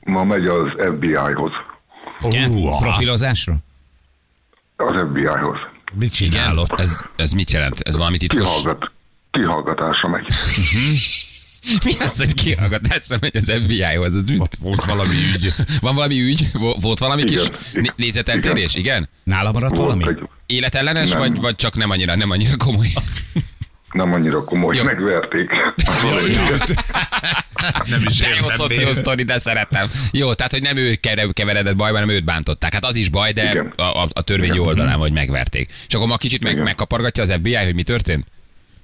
[0.00, 1.52] Ma megy az FBI-hoz.
[2.20, 2.50] Igen?
[2.78, 3.54] Profilozásra?
[4.76, 5.58] Az FBI-hoz.
[5.94, 6.68] Mit csinálod?
[6.76, 7.80] Ez, ez mit jelent?
[7.80, 8.48] Ez valami titkos?
[8.48, 8.90] Kihallgat,
[9.30, 10.26] kihallgatásra megy.
[11.84, 14.14] Mi az, hogy kihallgatásra megy az FBI-hoz?
[14.60, 15.52] Volt valami ügy.
[15.80, 16.52] Van valami ügy?
[16.52, 17.34] Vo- Volt valami Igen.
[17.34, 17.82] kis Igen.
[17.82, 18.74] né- nézeteltérés?
[18.74, 19.08] Igen?
[19.24, 20.02] Nála maradt valami?
[20.04, 21.18] Volt egy, Életellenes, Nem.
[21.18, 22.88] vagy, vagy csak nem annyira, nem annyira komoly?
[23.94, 24.82] nem annyira komoly, Jó.
[24.84, 25.50] megverték.
[27.90, 28.94] Nem is De jó értem szoció miért.
[28.94, 29.86] sztori, de szeretem.
[30.12, 32.72] Jó, tehát, hogy nem ő kever- keveredett bajba, hanem őt bántották.
[32.72, 33.72] Hát az is baj, de Igen.
[33.76, 35.70] a, a, a törvény jó oldalán, hogy megverték.
[35.88, 36.64] És akkor ma kicsit meg, Igen.
[36.64, 38.26] megkapargatja az FBI, hogy mi történt?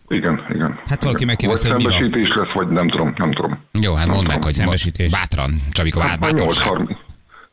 [0.08, 0.80] Igen, igen.
[0.86, 1.26] Hát valaki Igen.
[1.26, 2.28] megkérdezte, hogy mi van.
[2.36, 3.58] lesz, vagy nem tudom, nem tudom.
[3.80, 5.10] Jó, hát mondd meg, hogy Szembesítés.
[5.12, 6.68] bátran, Csabika, Hát bátorság.
[6.68, 6.96] 8.30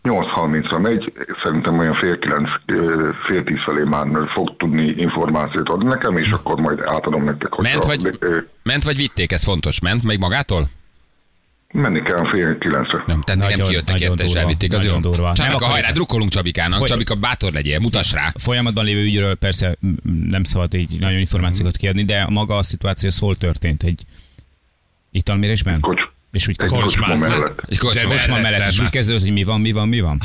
[0.10, 2.50] 8.30-ra megy, szerintem olyan fél kilenc,
[3.28, 7.84] fél tíz felé már fog tudni információt adni nekem, és akkor majd átadom nektek, Ment
[7.84, 8.18] vagy,
[8.64, 9.82] ment vagy vitték, ez fontos.
[9.82, 10.70] Ment még magától?
[11.72, 13.04] menni kell fél kilencre.
[13.06, 14.88] Nem, tehát még nem Nagyon- kijöttek nagyon érte, és elvitték az jó.
[14.92, 15.26] nagyon durva.
[15.26, 16.78] Nem Csabika, akarjuk- hajrá, drukkolunk Csabikának.
[16.78, 18.32] Foly- Csabika, bátor legyél, mutass rá.
[18.36, 19.76] Folyamatban lévő ügyről persze
[20.30, 23.84] nem szabad így nagyon információkat kiadni, de maga a szituáció hol történt?
[23.84, 24.02] Egy
[25.12, 25.80] italmérésben?
[25.80, 26.02] Kocs,
[26.38, 27.60] És úgy kezdődött, kocsma mellett.
[27.70, 28.10] Egy kocsma.
[28.10, 30.22] Kocsma mellett, és úgy kezdődött, hogy mi van, mi van, mi van?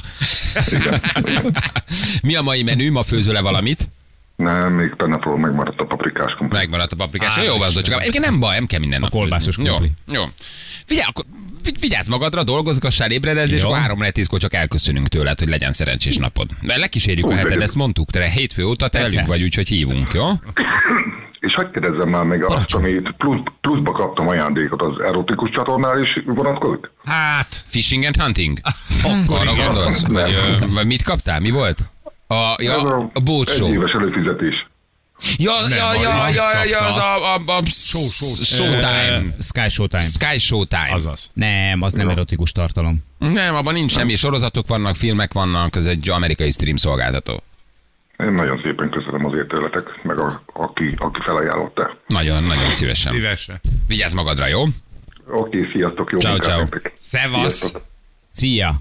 [2.23, 2.91] Mi a mai menü?
[2.91, 3.89] Ma főzöl-e valamit?
[4.37, 6.61] Nem, még tegnapról megmaradt a paprikás komplet.
[6.61, 7.39] Megmaradt a paprikás.
[7.39, 7.83] Á, Jó, Istenem.
[7.83, 9.11] csak egyébként nem baj, nem kell minden nap.
[9.11, 9.71] kolbászos főzni.
[10.07, 10.23] Jó, jó.
[10.87, 11.25] Figyelj, akkor
[11.63, 13.69] vi- vigyázz magadra, dolgozgassál, ébredezz, és Jó.
[13.69, 16.51] akkor három tízkor csak elköszönünk tőled, hogy legyen szerencsés napod.
[16.63, 17.65] Mert lekísérjük a Úgy heted, legyen.
[17.65, 19.11] ezt mondtuk, te hétfő óta te Persze.
[19.15, 20.25] velünk vagy, úgyhogy hívunk, jó?
[21.43, 22.97] És hagyd kérdezzem már meg azt, Parancsolj.
[22.97, 26.91] amit plusz, pluszba kaptam ajándékot, az erotikus csatornál is vonatkozik?
[27.05, 28.59] Hát, Fishing and hunting?
[29.03, 29.67] akkor Arra igen.
[29.67, 30.07] gondolsz?
[30.07, 30.37] Vagy,
[30.73, 31.41] vagy mit kaptál?
[31.41, 31.79] Mi volt?
[32.27, 33.67] A, ja, Ez a boatshow.
[33.67, 34.67] Egy éves előfizetés.
[35.37, 37.63] Ja, Nem, ja, a ja, ja, ja, az a, a, a
[38.45, 39.19] Showtime.
[39.19, 40.03] Ö, Sky Showtime.
[40.03, 40.93] Sky Showtime.
[40.93, 41.31] Azaz.
[41.35, 43.05] Nem, az nem erotikus tartalom.
[43.19, 44.15] Nem, abban nincs semmi.
[44.15, 47.43] Sorozatok vannak, filmek vannak, ez egy amerikai stream szolgáltató.
[48.19, 51.99] Én nagyon szépen köszönöm azért tőletek, meg a, aki, aki felajánlotta.
[52.07, 53.13] Nagyon, nagyon szívesen.
[53.13, 53.61] Szívesen.
[53.87, 54.65] Vigyázz magadra, jó?
[55.27, 56.67] Oké, sziasztok, jó Ciao, ciao.
[56.95, 57.59] Szevasz.
[57.59, 57.85] Sziasztok.
[58.31, 58.81] Szia!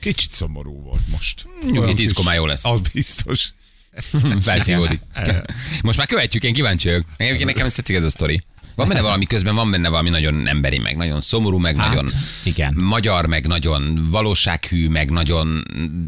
[0.00, 1.46] Kicsit szomorú volt most.
[1.70, 2.64] Nyugi, tízkor már jó lesz.
[2.64, 3.52] Az biztos.
[4.40, 5.00] Felszívódik.
[5.82, 7.44] Most már követjük, én kíváncsi vagyok.
[7.44, 8.42] Nekem ezt tetszik ez a sztori.
[8.76, 12.06] Van benne valami közben, van benne valami nagyon emberi, meg nagyon szomorú, meg Hát, nagyon
[12.44, 12.74] igen.
[12.74, 15.62] magyar, meg nagyon valósághű, meg nagyon,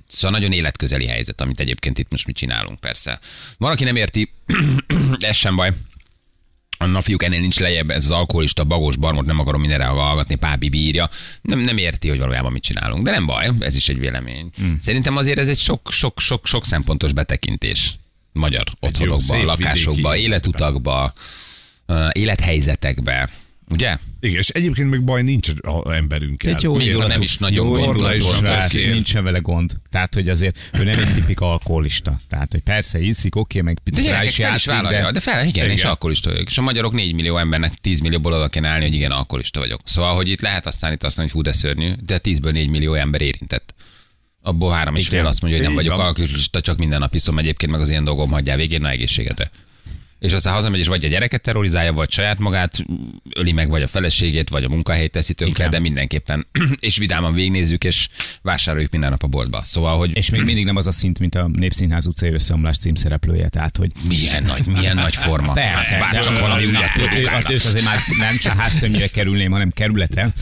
[0.09, 3.19] szóval nagyon életközeli helyzet, amit egyébként itt most mi csinálunk, persze.
[3.59, 4.33] Van, aki nem érti,
[5.19, 5.73] ez sem baj.
[6.79, 10.69] Na fiúk, ennél nincs lejjebb, ez az alkoholista, bagos barmot, nem akarom mindenre hallgatni, Pápi
[10.69, 11.09] bírja.
[11.43, 13.05] Nem, nem érti, hogy valójában mit csinálunk.
[13.05, 14.51] De nem baj, ez is egy vélemény.
[14.57, 14.77] Hmm.
[14.81, 17.99] Szerintem azért ez egy sok, sok, sok, sok szempontos betekintés
[18.33, 21.21] magyar otthonokba, szép lakásokba, életutakba, ö,
[22.13, 23.29] élethelyzetekbe.
[23.71, 23.97] Ugye?
[24.21, 26.55] Igen, és egyébként meg baj nincs a emberünkkel.
[26.55, 28.91] Egy jó Még nem is nagyon jó gond, indulatú gond, srác, persze.
[28.91, 29.73] nincsen vele gond.
[29.91, 32.17] Tehát, hogy azért ő nem egy tipika alkoholista.
[32.29, 35.05] Tehát, hogy persze iszik, oké, meg De picit rá gyerekek is fel is játszik, vállalja,
[35.05, 35.11] de...
[35.13, 36.49] de fel, igen, igen, és alkoholista vagyok.
[36.51, 39.81] És a magyarok 4 millió embernek 10 millióból oda kell állni, hogy igen, alkoholista vagyok.
[39.85, 42.69] Szóval, hogy itt lehet aztán itt azt mondani, hogy hú, de szörnyű, de 10-ből 4
[42.69, 43.75] millió ember érintett.
[44.43, 47.39] Abból három és fél azt mondja, hogy nem Így vagyok alkoholista, csak minden nap iszom
[47.39, 49.51] egyébként, meg az ilyen dolgom hagyjál végén, na egészségedre.
[50.19, 52.85] És aztán hazamegy, és vagy a gyereket terrorizálja, vagy saját magát
[53.37, 56.47] öli meg, vagy a feleségét, vagy a munkahelyét teszi tönkre, de mindenképpen.
[56.81, 58.09] és vidáman végignézzük, és
[58.43, 59.65] vásároljuk minden nap a boltba.
[59.65, 63.49] Szóval, hogy És még mindig nem az a szint, mint a Népszínház utcai összeomlás címszereplője.
[63.49, 65.53] Tehát, hogy milyen nagy, milyen nagy forma.
[65.53, 67.53] Persze, Bár de csak valami ő- ügyet ő- ő- produkálna.
[67.53, 70.33] őt azért már nem csak háztömnyire kerülném, hanem kerületre.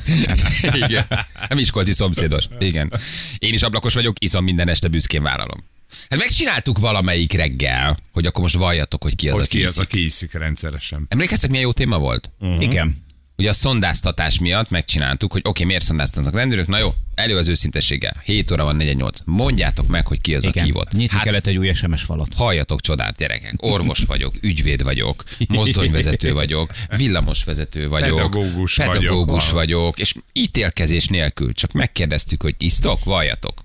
[0.72, 1.06] Igen.
[1.48, 2.44] Nem iskolci szomszédos.
[2.58, 2.92] Igen.
[3.38, 5.64] Én is ablakos vagyok, iszom minden este büszkén vállalom.
[6.08, 9.78] Hát megcsináltuk valamelyik reggel, hogy akkor most valljatok, hogy ki az, Hogy aki ki az,
[9.78, 11.06] aki iszik rendszeresen.
[11.08, 12.30] Emlékeztek, milyen jó téma volt?
[12.58, 13.04] Igen.
[13.38, 16.66] Ugye a szondáztatás miatt megcsináltattuk, hogy oké, okay, miért szondáztatnak rendőrök?
[16.66, 18.22] Na jó, elő az őszintességgel.
[18.24, 19.10] 7 óra van 4-8.
[19.24, 20.72] Mondjátok meg, hogy ki az, aki Igen.
[20.72, 20.92] volt.
[20.92, 22.28] Nyitni Hát kellett egy új SMS falat.
[22.34, 23.54] halljatok csodát, gyerekek.
[23.56, 28.92] Orvos vagyok, ügyvéd vagyok, mozdonyvezető vagyok, villamosvezető vagyok, Pedagógus vagyok.
[28.92, 33.64] pedagógus vagyok, és ítélkezés nélkül csak megkérdeztük, hogy isztok, valljatok.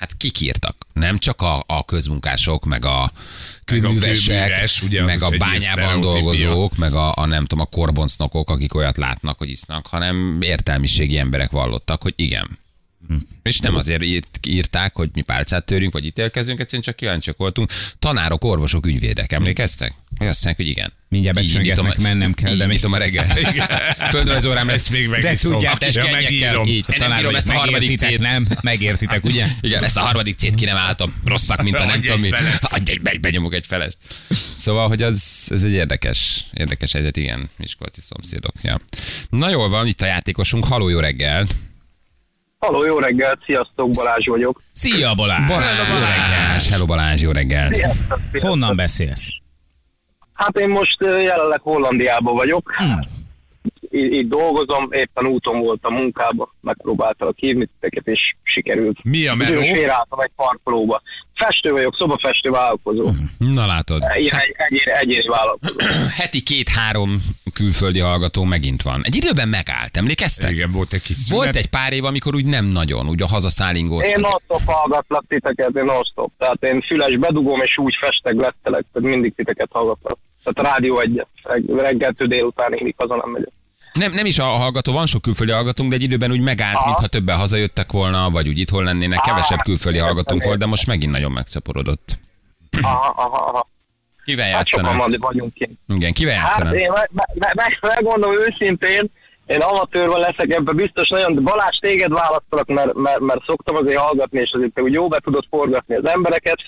[0.00, 0.76] Hát kik írtak?
[0.92, 3.12] Nem csak a, a közmunkások, meg a
[3.64, 8.74] kőművesek, kőműves, ugye meg a bányában dolgozók, meg a, a nem tudom, a korboncnokok, akik
[8.74, 12.58] olyat látnak, hogy isznak, hanem értelmiségi emberek vallottak, hogy igen.
[13.42, 17.70] És nem azért írt, írták, hogy mi pálcát törünk, vagy ítélkezünk, egyszerűen csak kíváncsiak voltunk.
[17.98, 19.92] Tanárok, orvosok, ügyvédek, emlékeztek?
[20.16, 20.92] Hogy azt mondják, hogy igen.
[21.08, 23.26] Mindjárt becsöngetnek, a- mennem kell, de nyitom a reggel.
[24.10, 24.76] Földrajz órám lesz.
[24.76, 25.52] Ezt még De megiszom.
[25.52, 26.66] tudják, A kis Ja, megírom.
[26.66, 28.18] Így, Én nem bírom ezt a harmadik cét.
[28.18, 28.46] nem?
[28.62, 29.46] Megértitek, ugye?
[29.60, 31.14] Igen, ezt a harmadik cét ki nem álltam.
[31.24, 32.28] Rosszak, mint a nem tudom egy mi.
[32.28, 32.62] felest.
[32.64, 33.96] Adj egy, be- benyomok egy felest.
[34.56, 38.54] Szóval, hogy az, ez egy érdekes, érdekes helyzet, igen, Miskolci szomszédok.
[38.62, 38.80] Ja.
[39.30, 40.64] Na jól van, itt a játékosunk.
[40.64, 41.46] Haló, jó reggel.
[42.60, 44.62] Halló, jó reggelt, sziasztok, Balázs vagyok.
[44.72, 45.46] Szia Balázs!
[45.46, 46.58] Balázs, jó reggel.
[46.70, 47.72] Hello Balázs, jó reggel.
[47.72, 48.50] Sziasztok, sziasztok.
[48.50, 49.28] Honnan beszélsz?
[50.32, 52.72] Hát én most jelenleg Hollandiában vagyok.
[52.76, 53.00] Hmm.
[53.92, 58.98] Itt, itt dolgozom, éppen úton voltam munkába, megpróbáltalak hívni titeket, és sikerült.
[59.02, 59.60] Mi a meló?
[59.60, 61.02] Félreálltam egy parkolóba.
[61.34, 63.10] Festő vagyok, szobafestő vállalkozó.
[63.38, 64.02] Na látod.
[64.16, 65.74] Ilyen egy, egyéni, egyéni vállalkozó.
[66.20, 67.22] Heti két-három
[67.54, 69.00] külföldi hallgató megint van.
[69.04, 70.50] Egy időben megállt, emlékeztek?
[70.50, 71.44] Igen, volt egy kis szünet.
[71.44, 74.20] Volt egy pár év, amikor úgy nem nagyon, úgy a Én hazaszállingóztak.
[74.20, 76.32] non-stop hallgatlak titeket, én non-stop.
[76.38, 80.18] Tehát én füles bedugom, és úgy festeg lettelek, tehát mindig titeket hallgatlak.
[80.44, 83.52] Tehát rádió egyet, reg- reggeltől délutánig, míg haza nem megyek.
[83.92, 86.86] Nem, nem is a hallgató, van sok külföldi hallgatónk, de egy időben úgy megállt, Aha.
[86.86, 89.20] mintha többen hazajöttek volna, vagy úgy itthon lennének.
[89.20, 92.18] Kevesebb külföldi hallgatónk volt, de most megint nagyon megszaporodott.
[92.82, 93.68] Aha, aha, aha.
[94.24, 94.96] Kivel Hát játszanak?
[94.96, 95.78] van- vagyunk kint.
[95.88, 96.74] Igen, kivel Hát játszanak?
[96.80, 99.10] én meg, meg, meg, megmondom őszintén,
[99.46, 103.98] én amatőrben leszek ebben biztos nagyon, de Balázs téged választalak, mert, mert, mert szoktam azért
[103.98, 106.58] hallgatni, és azért te úgy jó be tudod forgatni az embereket.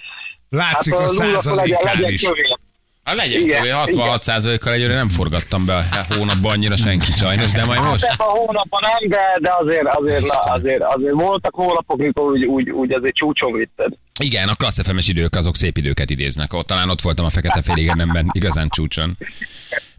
[0.48, 2.22] Látszik a lull, akkor legyen, százalékán legyen is.
[2.22, 2.58] kövér.
[3.04, 3.94] Hát legyen, Igen, kb.
[3.94, 8.04] 66%-kal egyőre nem forgattam be a hónapban annyira senkit sajnos, de majd Hát most.
[8.16, 12.70] a hónapban nem, de, de azért, azért, na, azért, azért voltak hónapok, mikor úgy, úgy,
[12.70, 13.92] úgy azért csúcson vitted.
[14.20, 16.52] Igen, a klassz idők azok szép időket idéznek.
[16.52, 19.16] Ott talán ott voltam a fekete féligenemben, igazán csúcson.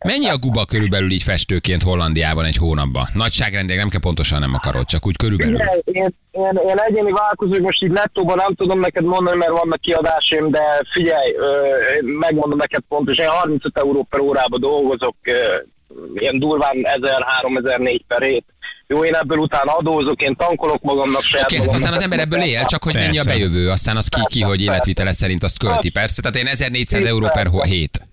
[0.03, 3.07] Mennyi a guba körülbelül így festőként Hollandiában egy hónapban?
[3.13, 5.55] Nagyságrendileg nem kell pontosan nem akarod, csak úgy körülbelül.
[5.55, 9.81] Igen, én, én, én egyéni vállalkozók, most így nettóban nem tudom neked mondani, mert vannak
[9.81, 10.61] kiadásaim, de
[10.91, 11.31] figyelj,
[12.19, 15.55] megmondom neked pontosan, én 35 euró per órába dolgozok, ö,
[16.15, 18.45] ilyen durván 1000-3004 per hét.
[18.87, 21.79] Jó, én ebből utána adózok, én tankolok magamnak saját Oké, magamnak.
[21.79, 23.29] aztán az ember ebből él, csak hogy mennyi a Persze.
[23.29, 26.21] bejövő, aztán az ki, ki hogy életvitele szerint azt költi, persze.
[26.21, 28.03] Tehát én 1400 euró per hét.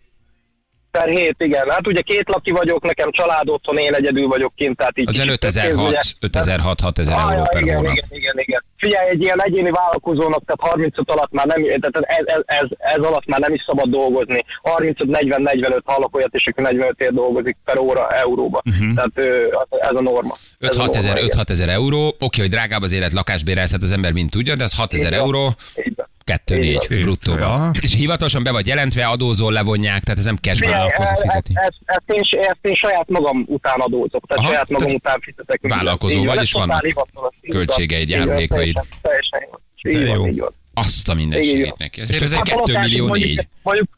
[0.91, 1.71] Per hét, igen.
[1.71, 5.09] Hát ugye két laki vagyok, nekem család otthon, én egyedül vagyok kint, tehát így...
[5.09, 5.99] Az olyan kicsit több pénz, ugye.
[6.21, 7.93] 5006 6000 Ah, euró per igen, hónap.
[7.93, 8.65] Igen, igen, igen.
[8.77, 13.05] Figyelj, egy ilyen egyéni vállalkozónak, tehát 35 alatt már nem, tehát ez, ez, ez, ez
[13.05, 14.45] alatt már nem is szabad dolgozni.
[14.63, 18.63] 35-40-45 hallok olyat, és aki 45 ér dolgozik per óra euróba.
[18.65, 18.95] Uh-huh.
[18.95, 19.35] Tehát
[19.71, 20.35] ez a norma.
[20.59, 21.45] Ez a 5-6 ezer, norma, igen.
[21.45, 22.15] 5-6 ezer euró.
[22.19, 25.19] Oké, hogy drágább az élet, lakásbérelszet az ember mind tudja, de az 6 ezer Így
[25.19, 25.27] van.
[25.27, 25.51] euró,
[25.87, 26.09] Így van.
[26.25, 26.99] 2-4 Így van.
[27.01, 27.41] bruttóban.
[27.41, 27.71] Ja.
[27.81, 31.53] És hivatalosan be vagy jelentve, adózol, levonják, tehát ez nem cash Figyelj, vállalkozó ezt, fizeti.
[31.55, 35.21] ezt, ezt, én, ezt én saját magam után adózok, tehát Aha, saját magam tehát után
[35.21, 35.61] fizetek.
[35.63, 36.87] vállalkozó vagy, és vannak
[37.51, 38.77] költségeid, járulékaid.
[39.03, 39.41] Teljesen,
[39.83, 40.47] teljesen jó.
[40.75, 42.01] Azt a mindenségét neki.
[42.01, 43.49] Ezért ez egy Hát 2 alapján millió mondjuk- 4.
[43.63, 43.89] Mondjuk,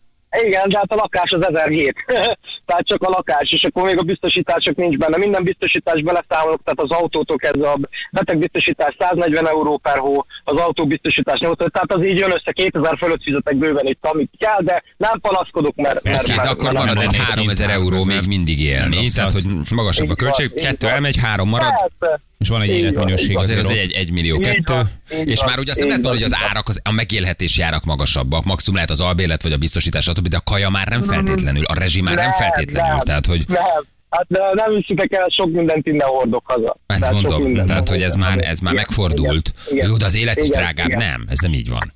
[0.41, 1.95] Igen, de hát a lakás az 1007.
[2.67, 5.17] tehát csak a lakás, és akkor még a biztosítások nincs benne.
[5.17, 7.79] Minden biztosítás beleszámolok, tehát az autótól kezdve a
[8.11, 13.23] betegbiztosítás 140 euró per hó, az autóbiztosítás 80, tehát az így jön össze, 2000 fölött
[13.23, 16.03] fizetek bőven itt, amit kell, de nem panaszkodok, mert...
[16.03, 17.27] mert, Persze, de mert, akkor mert marad egy van.
[17.27, 19.11] 3000 euró még mindig élni.
[19.11, 21.73] Tehát, hogy magasabb a költség, kettő elmegy, három marad.
[21.99, 22.21] Persze.
[22.43, 23.43] És van egy Így életminőség van.
[23.43, 24.89] Azért az egy, egy millió Így kettő, van,
[25.25, 27.85] és van, már ugye azt nem lehet mondani, hogy az árak, az, a megélhetési árak
[27.85, 31.65] magasabbak, maximum lehet az albérlet vagy a biztosítás, stb., de a kaja már nem feltétlenül,
[31.65, 33.63] a rezsi már nem Nem, feltétlenül, nem, tehát hogy Nem,
[34.11, 36.77] hát de nem hiszitek el, sok mindent innen hordok haza.
[36.87, 39.53] ezt Tehát mondom, tehát hogy ez már, ez már Igen, megfordult.
[39.71, 40.99] igen, Jó, de az élet is igen, drágább, igen.
[40.99, 41.93] nem, ez nem így van.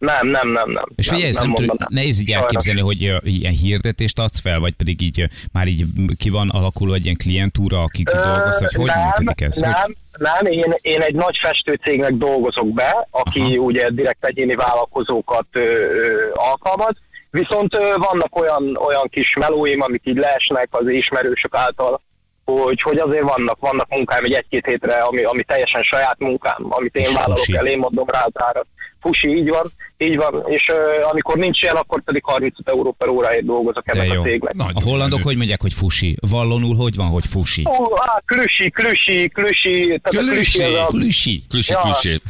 [0.00, 0.84] Nem, nem, nem, nem.
[0.96, 1.88] És figyelj, nem, nem, nem mondanám.
[1.90, 5.84] nehéz így elképzelni, hogy ilyen hirdetést adsz fel, vagy pedig így már így
[6.18, 8.70] ki van alakuló egy ilyen klientúra, akik Ö, dolgoznak.
[8.76, 9.54] Hogy nem, működik ez?
[9.58, 13.48] Hogy- Nem, nem én, én egy nagy festőcégnek dolgozok be, aki Aha.
[13.54, 16.96] ugye direkt egyéni vállalkozókat ö, ö, alkalmaz,
[17.30, 22.00] viszont ö, vannak olyan, olyan kis melóim, amik így leesnek az ismerősök által,
[22.44, 26.94] hogy, hogy azért vannak, vannak munkáim egy egy-két hétre, ami, ami teljesen saját munkám, amit
[26.96, 28.66] én vállalok el, én mondom rá az árat.
[29.00, 33.08] Fusi, így van, így van, és ö, amikor nincs ilyen, akkor pedig 35 euró per
[33.08, 34.20] óráért dolgozok jó.
[34.20, 34.54] a cégnek.
[34.74, 36.16] A hollandok hogy mondják, hogy fusi?
[36.20, 37.64] Vallonul hogy van, hogy fusi?
[37.66, 41.42] Ó, á, klüsi, klüsi, klüsi, tehát klüsi az a Klüsi.
[41.48, 41.80] Klüsi, Ja.
[41.80, 42.22] klüsi.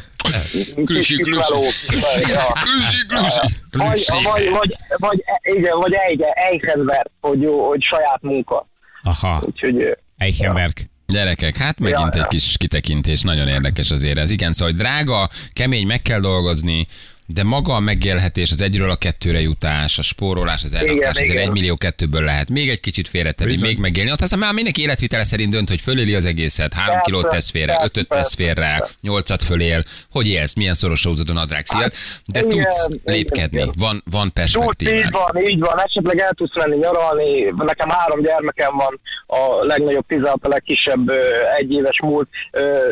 [0.85, 1.53] Klüsi, klüsi.
[2.31, 2.39] Ja.
[2.53, 3.39] Klüsi, klüsi.
[3.71, 8.67] Vagy, vagy, vagy, vagy, igen, vagy egy, Eichenberg, hogy, jó, hogy saját munka.
[9.03, 10.77] Aha, Úgyhogy Eichenberg.
[11.11, 14.29] Gyerekek, hát megint Ja, egy kis kitekintés, nagyon érdekes azért ez.
[14.29, 16.87] Igen, szóval hogy drága, kemény, meg kell dolgozni,
[17.33, 21.37] de maga a megélhetés, az egyről a kettőre jutás, a spórolás, az azért igen.
[21.37, 22.49] egy millió kettőből lehet.
[22.49, 24.11] Még egy kicsit félretenni, még megélni.
[24.11, 27.49] Ott aztán már mindenki életvitele szerint dönt, hogy föléli az egészet, három Persze, kilót tesz
[27.49, 31.93] félre, persze, ötöt tesz félre, nyolcat fölél, hogy élsz, milyen szoros húzod a szíjat,
[32.25, 33.73] de igen, tudsz lépkedni, igen.
[33.77, 34.95] van, van Tudsz, perspektívád.
[34.95, 40.05] így van, így van, esetleg el tudsz menni nyaralni, nekem három gyermekem van, a legnagyobb
[40.07, 41.11] 16, a legkisebb
[41.57, 42.29] egy éves múlt,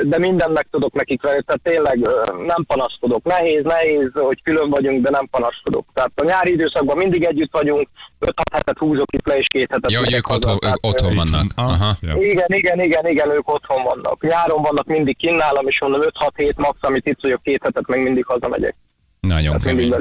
[0.03, 1.99] de mindent meg tudok nekik venni, tehát tényleg
[2.45, 3.23] nem panaszkodok.
[3.23, 5.85] Nehéz, nehéz, hogy külön vagyunk, de nem panaszkodok.
[5.93, 7.87] Tehát a nyári időszakban mindig együtt vagyunk,
[8.19, 11.51] 5-6 hetet húzok itt le, és két hetet Ja, hogy ők otthon, ők otthon vannak.
[11.55, 11.95] Ah, Aha.
[12.01, 14.21] igen, igen, igen, igen, ők otthon vannak.
[14.21, 18.01] Nyáron vannak mindig kinnálam, és mondom 5-6 hét max, amit itt vagyok, két hetet meg
[18.01, 18.75] mindig hazamegyek.
[19.19, 19.95] Nagyon kemény.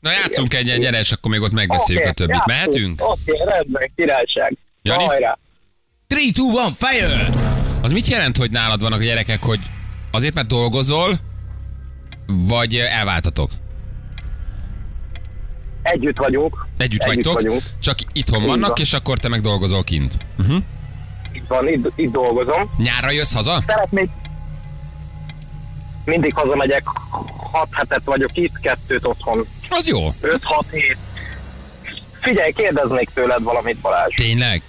[0.00, 2.34] Na játszunk egyen, gyere, és akkor még ott megbeszéljük a Oké, többit.
[2.34, 2.56] játszunk.
[2.56, 3.00] Mehetünk?
[3.10, 4.56] Oké, rendben, királyság.
[4.82, 5.04] Jani?
[5.04, 5.38] Hajrá!
[6.08, 7.28] 3, 2, 1, fire!
[7.82, 9.58] Az mit jelent, hogy nálad vannak a gyerekek, hogy
[10.10, 11.14] azért, mert dolgozol,
[12.26, 13.50] vagy elváltatok?
[15.82, 16.66] Együtt vagyunk.
[16.76, 17.62] Együtt, Együtt vagytok, vagyunk.
[17.80, 18.76] csak itthon Így vannak, van.
[18.80, 20.14] és akkor te meg dolgozol kint.
[20.38, 20.56] Uh-huh.
[21.32, 22.70] Itt van, itt, itt dolgozom.
[22.78, 23.62] Nyárra jössz haza?
[23.66, 24.10] Szeretnék...
[26.04, 26.82] Mindig hazamegyek,
[27.52, 29.46] 6 hetet vagyok itt, kettőt otthon.
[29.68, 30.08] Az jó.
[30.22, 30.38] 5-6
[30.70, 30.96] hét.
[32.20, 34.14] Figyelj, kérdeznék tőled valamit, Balázs.
[34.14, 34.62] Tényleg?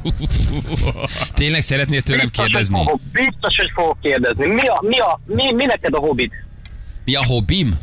[1.34, 2.76] Tényleg szeretnél tőlem Biztos, hogy kérdezni?
[2.76, 4.46] fogok, biztos, hogy fogok kérdezni.
[4.46, 6.30] Mi, a, mi, a, mi, mi neked a hobbid?
[7.04, 7.78] Mi a hobbim?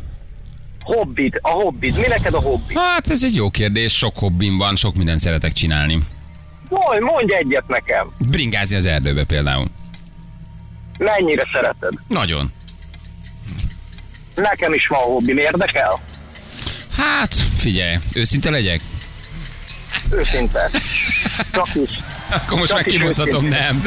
[0.84, 1.96] Hobbid, a hobbid.
[1.96, 2.78] Mi neked a hobbid?
[2.78, 5.98] Hát ez egy jó kérdés, sok hobbim van, sok mindent szeretek csinálni.
[6.70, 8.12] Mondj, mondj egyet nekem.
[8.18, 9.66] Bringázni az erdőbe például.
[10.98, 11.94] Mennyire szereted?
[12.08, 12.52] Nagyon.
[14.36, 16.00] Nekem is van hobbim, érdekel?
[16.98, 18.82] Hát, figyelj, őszinte legyek?
[20.12, 20.70] Őszinte.
[21.54, 21.90] Csak is.
[22.32, 23.84] Akkor most Csak már is kimondhatom, nem.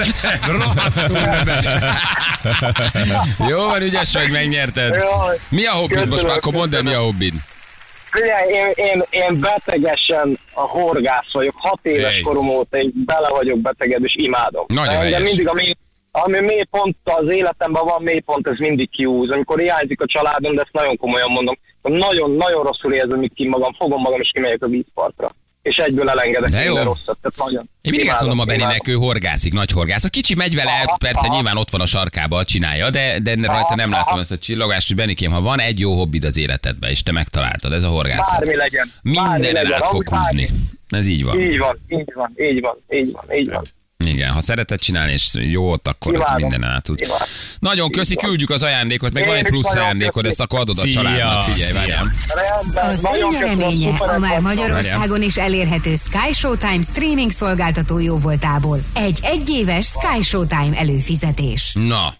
[3.48, 4.94] Jó van, ügyes vagy, megnyerted.
[4.94, 6.08] Jaj, Mi a hobbid?
[6.08, 7.34] Most már akkor mondd el, mi a hobbid.
[8.10, 11.54] Figyelj, én, én, én betegesen a horgász vagyok.
[11.58, 12.22] Hat éves Egy.
[12.22, 14.64] korom óta én bele vagyok beteged, és imádom.
[14.68, 15.22] Nagyon De helyes.
[15.22, 15.74] mindig a mély,
[16.10, 19.30] ami mélypont az életemben van, mélypont, ez mindig kiúz.
[19.30, 23.74] Amikor hiányzik a családom, de ezt nagyon komolyan mondom, nagyon-nagyon rosszul érzem itt ki magam,
[23.74, 25.30] fogom magam, és kimegyek a vízpartra.
[25.62, 26.64] És egyből elengedek De jó.
[26.66, 27.18] minden rosszat.
[27.20, 27.62] Tehát nagyon.
[27.62, 30.04] Én mindig ezt imádom, mondom a Beninek, ő horgászik, nagy horgász.
[30.04, 31.34] A kicsi megy vele, Aha, persze aha.
[31.34, 34.96] nyilván ott van a sarkába, csinálja, de, de rajta nem látom ezt a csillagást, hogy
[34.96, 38.40] Benikém, ha van egy jó hobbid az életedben, és te megtaláltad, ez a horgászat.
[38.40, 38.90] Bármi legyen.
[39.02, 40.44] bármi Mindenen legyen, át fog húzni.
[40.46, 40.48] bármi.
[40.88, 41.40] Ez így van.
[41.40, 43.62] Így van, így van, így van, így van, így van.
[44.12, 46.48] Igen, ha szereted csinálni, és jó ott, akkor ez Imádom.
[46.48, 47.00] minden át tud.
[47.00, 47.26] Imádom.
[47.58, 50.80] Nagyon köszi, küldjük az ajándékot, meg Én van egy plusz ajándékod, ezt akkor adod a
[50.80, 51.42] Szia, családnak.
[51.42, 51.80] Figyelj, szia.
[51.80, 52.04] várjál.
[52.74, 54.40] Az nagyon ön köszönöm, nyereménye szuperek a már.
[54.40, 58.78] Magyarországon is elérhető Sky Showtime streaming szolgáltató jóvoltából.
[58.94, 61.72] Egy egyéves Sky Showtime előfizetés.
[61.88, 62.14] Na,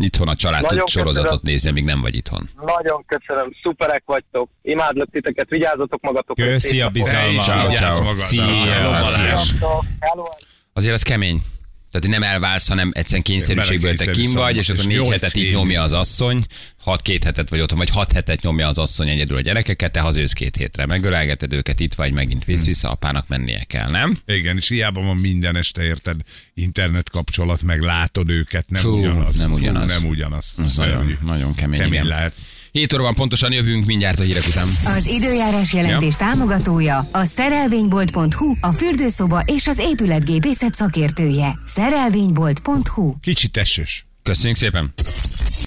[0.00, 1.40] itthon a család tud sorozatot köszönöm.
[1.42, 2.50] nézni, amíg nem vagy itthon.
[2.76, 6.44] Nagyon köszönöm, szuperek vagytok, imádlak titeket, vigyázzatok magatokra.
[6.46, 7.28] Köszi a bizalmat.
[7.68, 8.02] Vigyázz ciao.
[8.02, 8.24] magadra.
[8.24, 8.82] Szia, Hello, szia.
[8.82, 9.12] Balázs.
[9.14, 9.84] Sziasztok.
[10.00, 10.24] Hello.
[10.72, 11.42] Azért ez kemény.
[11.90, 15.36] Tehát, hogy nem elválsz, hanem egyszerűen kényszerűségből te kim vagy, és akkor és négy hetet
[15.36, 16.44] így nyomja az asszony,
[16.80, 20.00] hat két hetet vagy otthon, vagy hat hetet nyomja az asszony egyedül a gyerekeket, te
[20.00, 22.54] hazajössz két hétre, megölelgeted őket, itt vagy, megint Hmm.
[22.54, 24.18] visz vissza, apának mennie kell, nem?
[24.26, 26.20] Igen, és hiába van minden este, érted,
[26.54, 29.36] internet kapcsolat, meg látod őket, nem Fú, ugyanaz.
[29.36, 29.88] nem Fú, ugyanaz.
[30.00, 30.54] Nem ugyanaz.
[30.64, 32.06] Ez Nagyon, nagyon kemény, kemény igen.
[32.06, 32.34] lehet.
[32.72, 34.68] 7 óra van pontosan, jövünk mindjárt a hírek után.
[34.84, 41.58] Az időjárás jelentés támogatója a szerelvénybolt.hu, a fürdőszoba és az épületgépészet szakértője.
[41.64, 44.06] Szerelvénybolt.hu Kicsit esős.
[44.22, 44.92] Köszönjük szépen!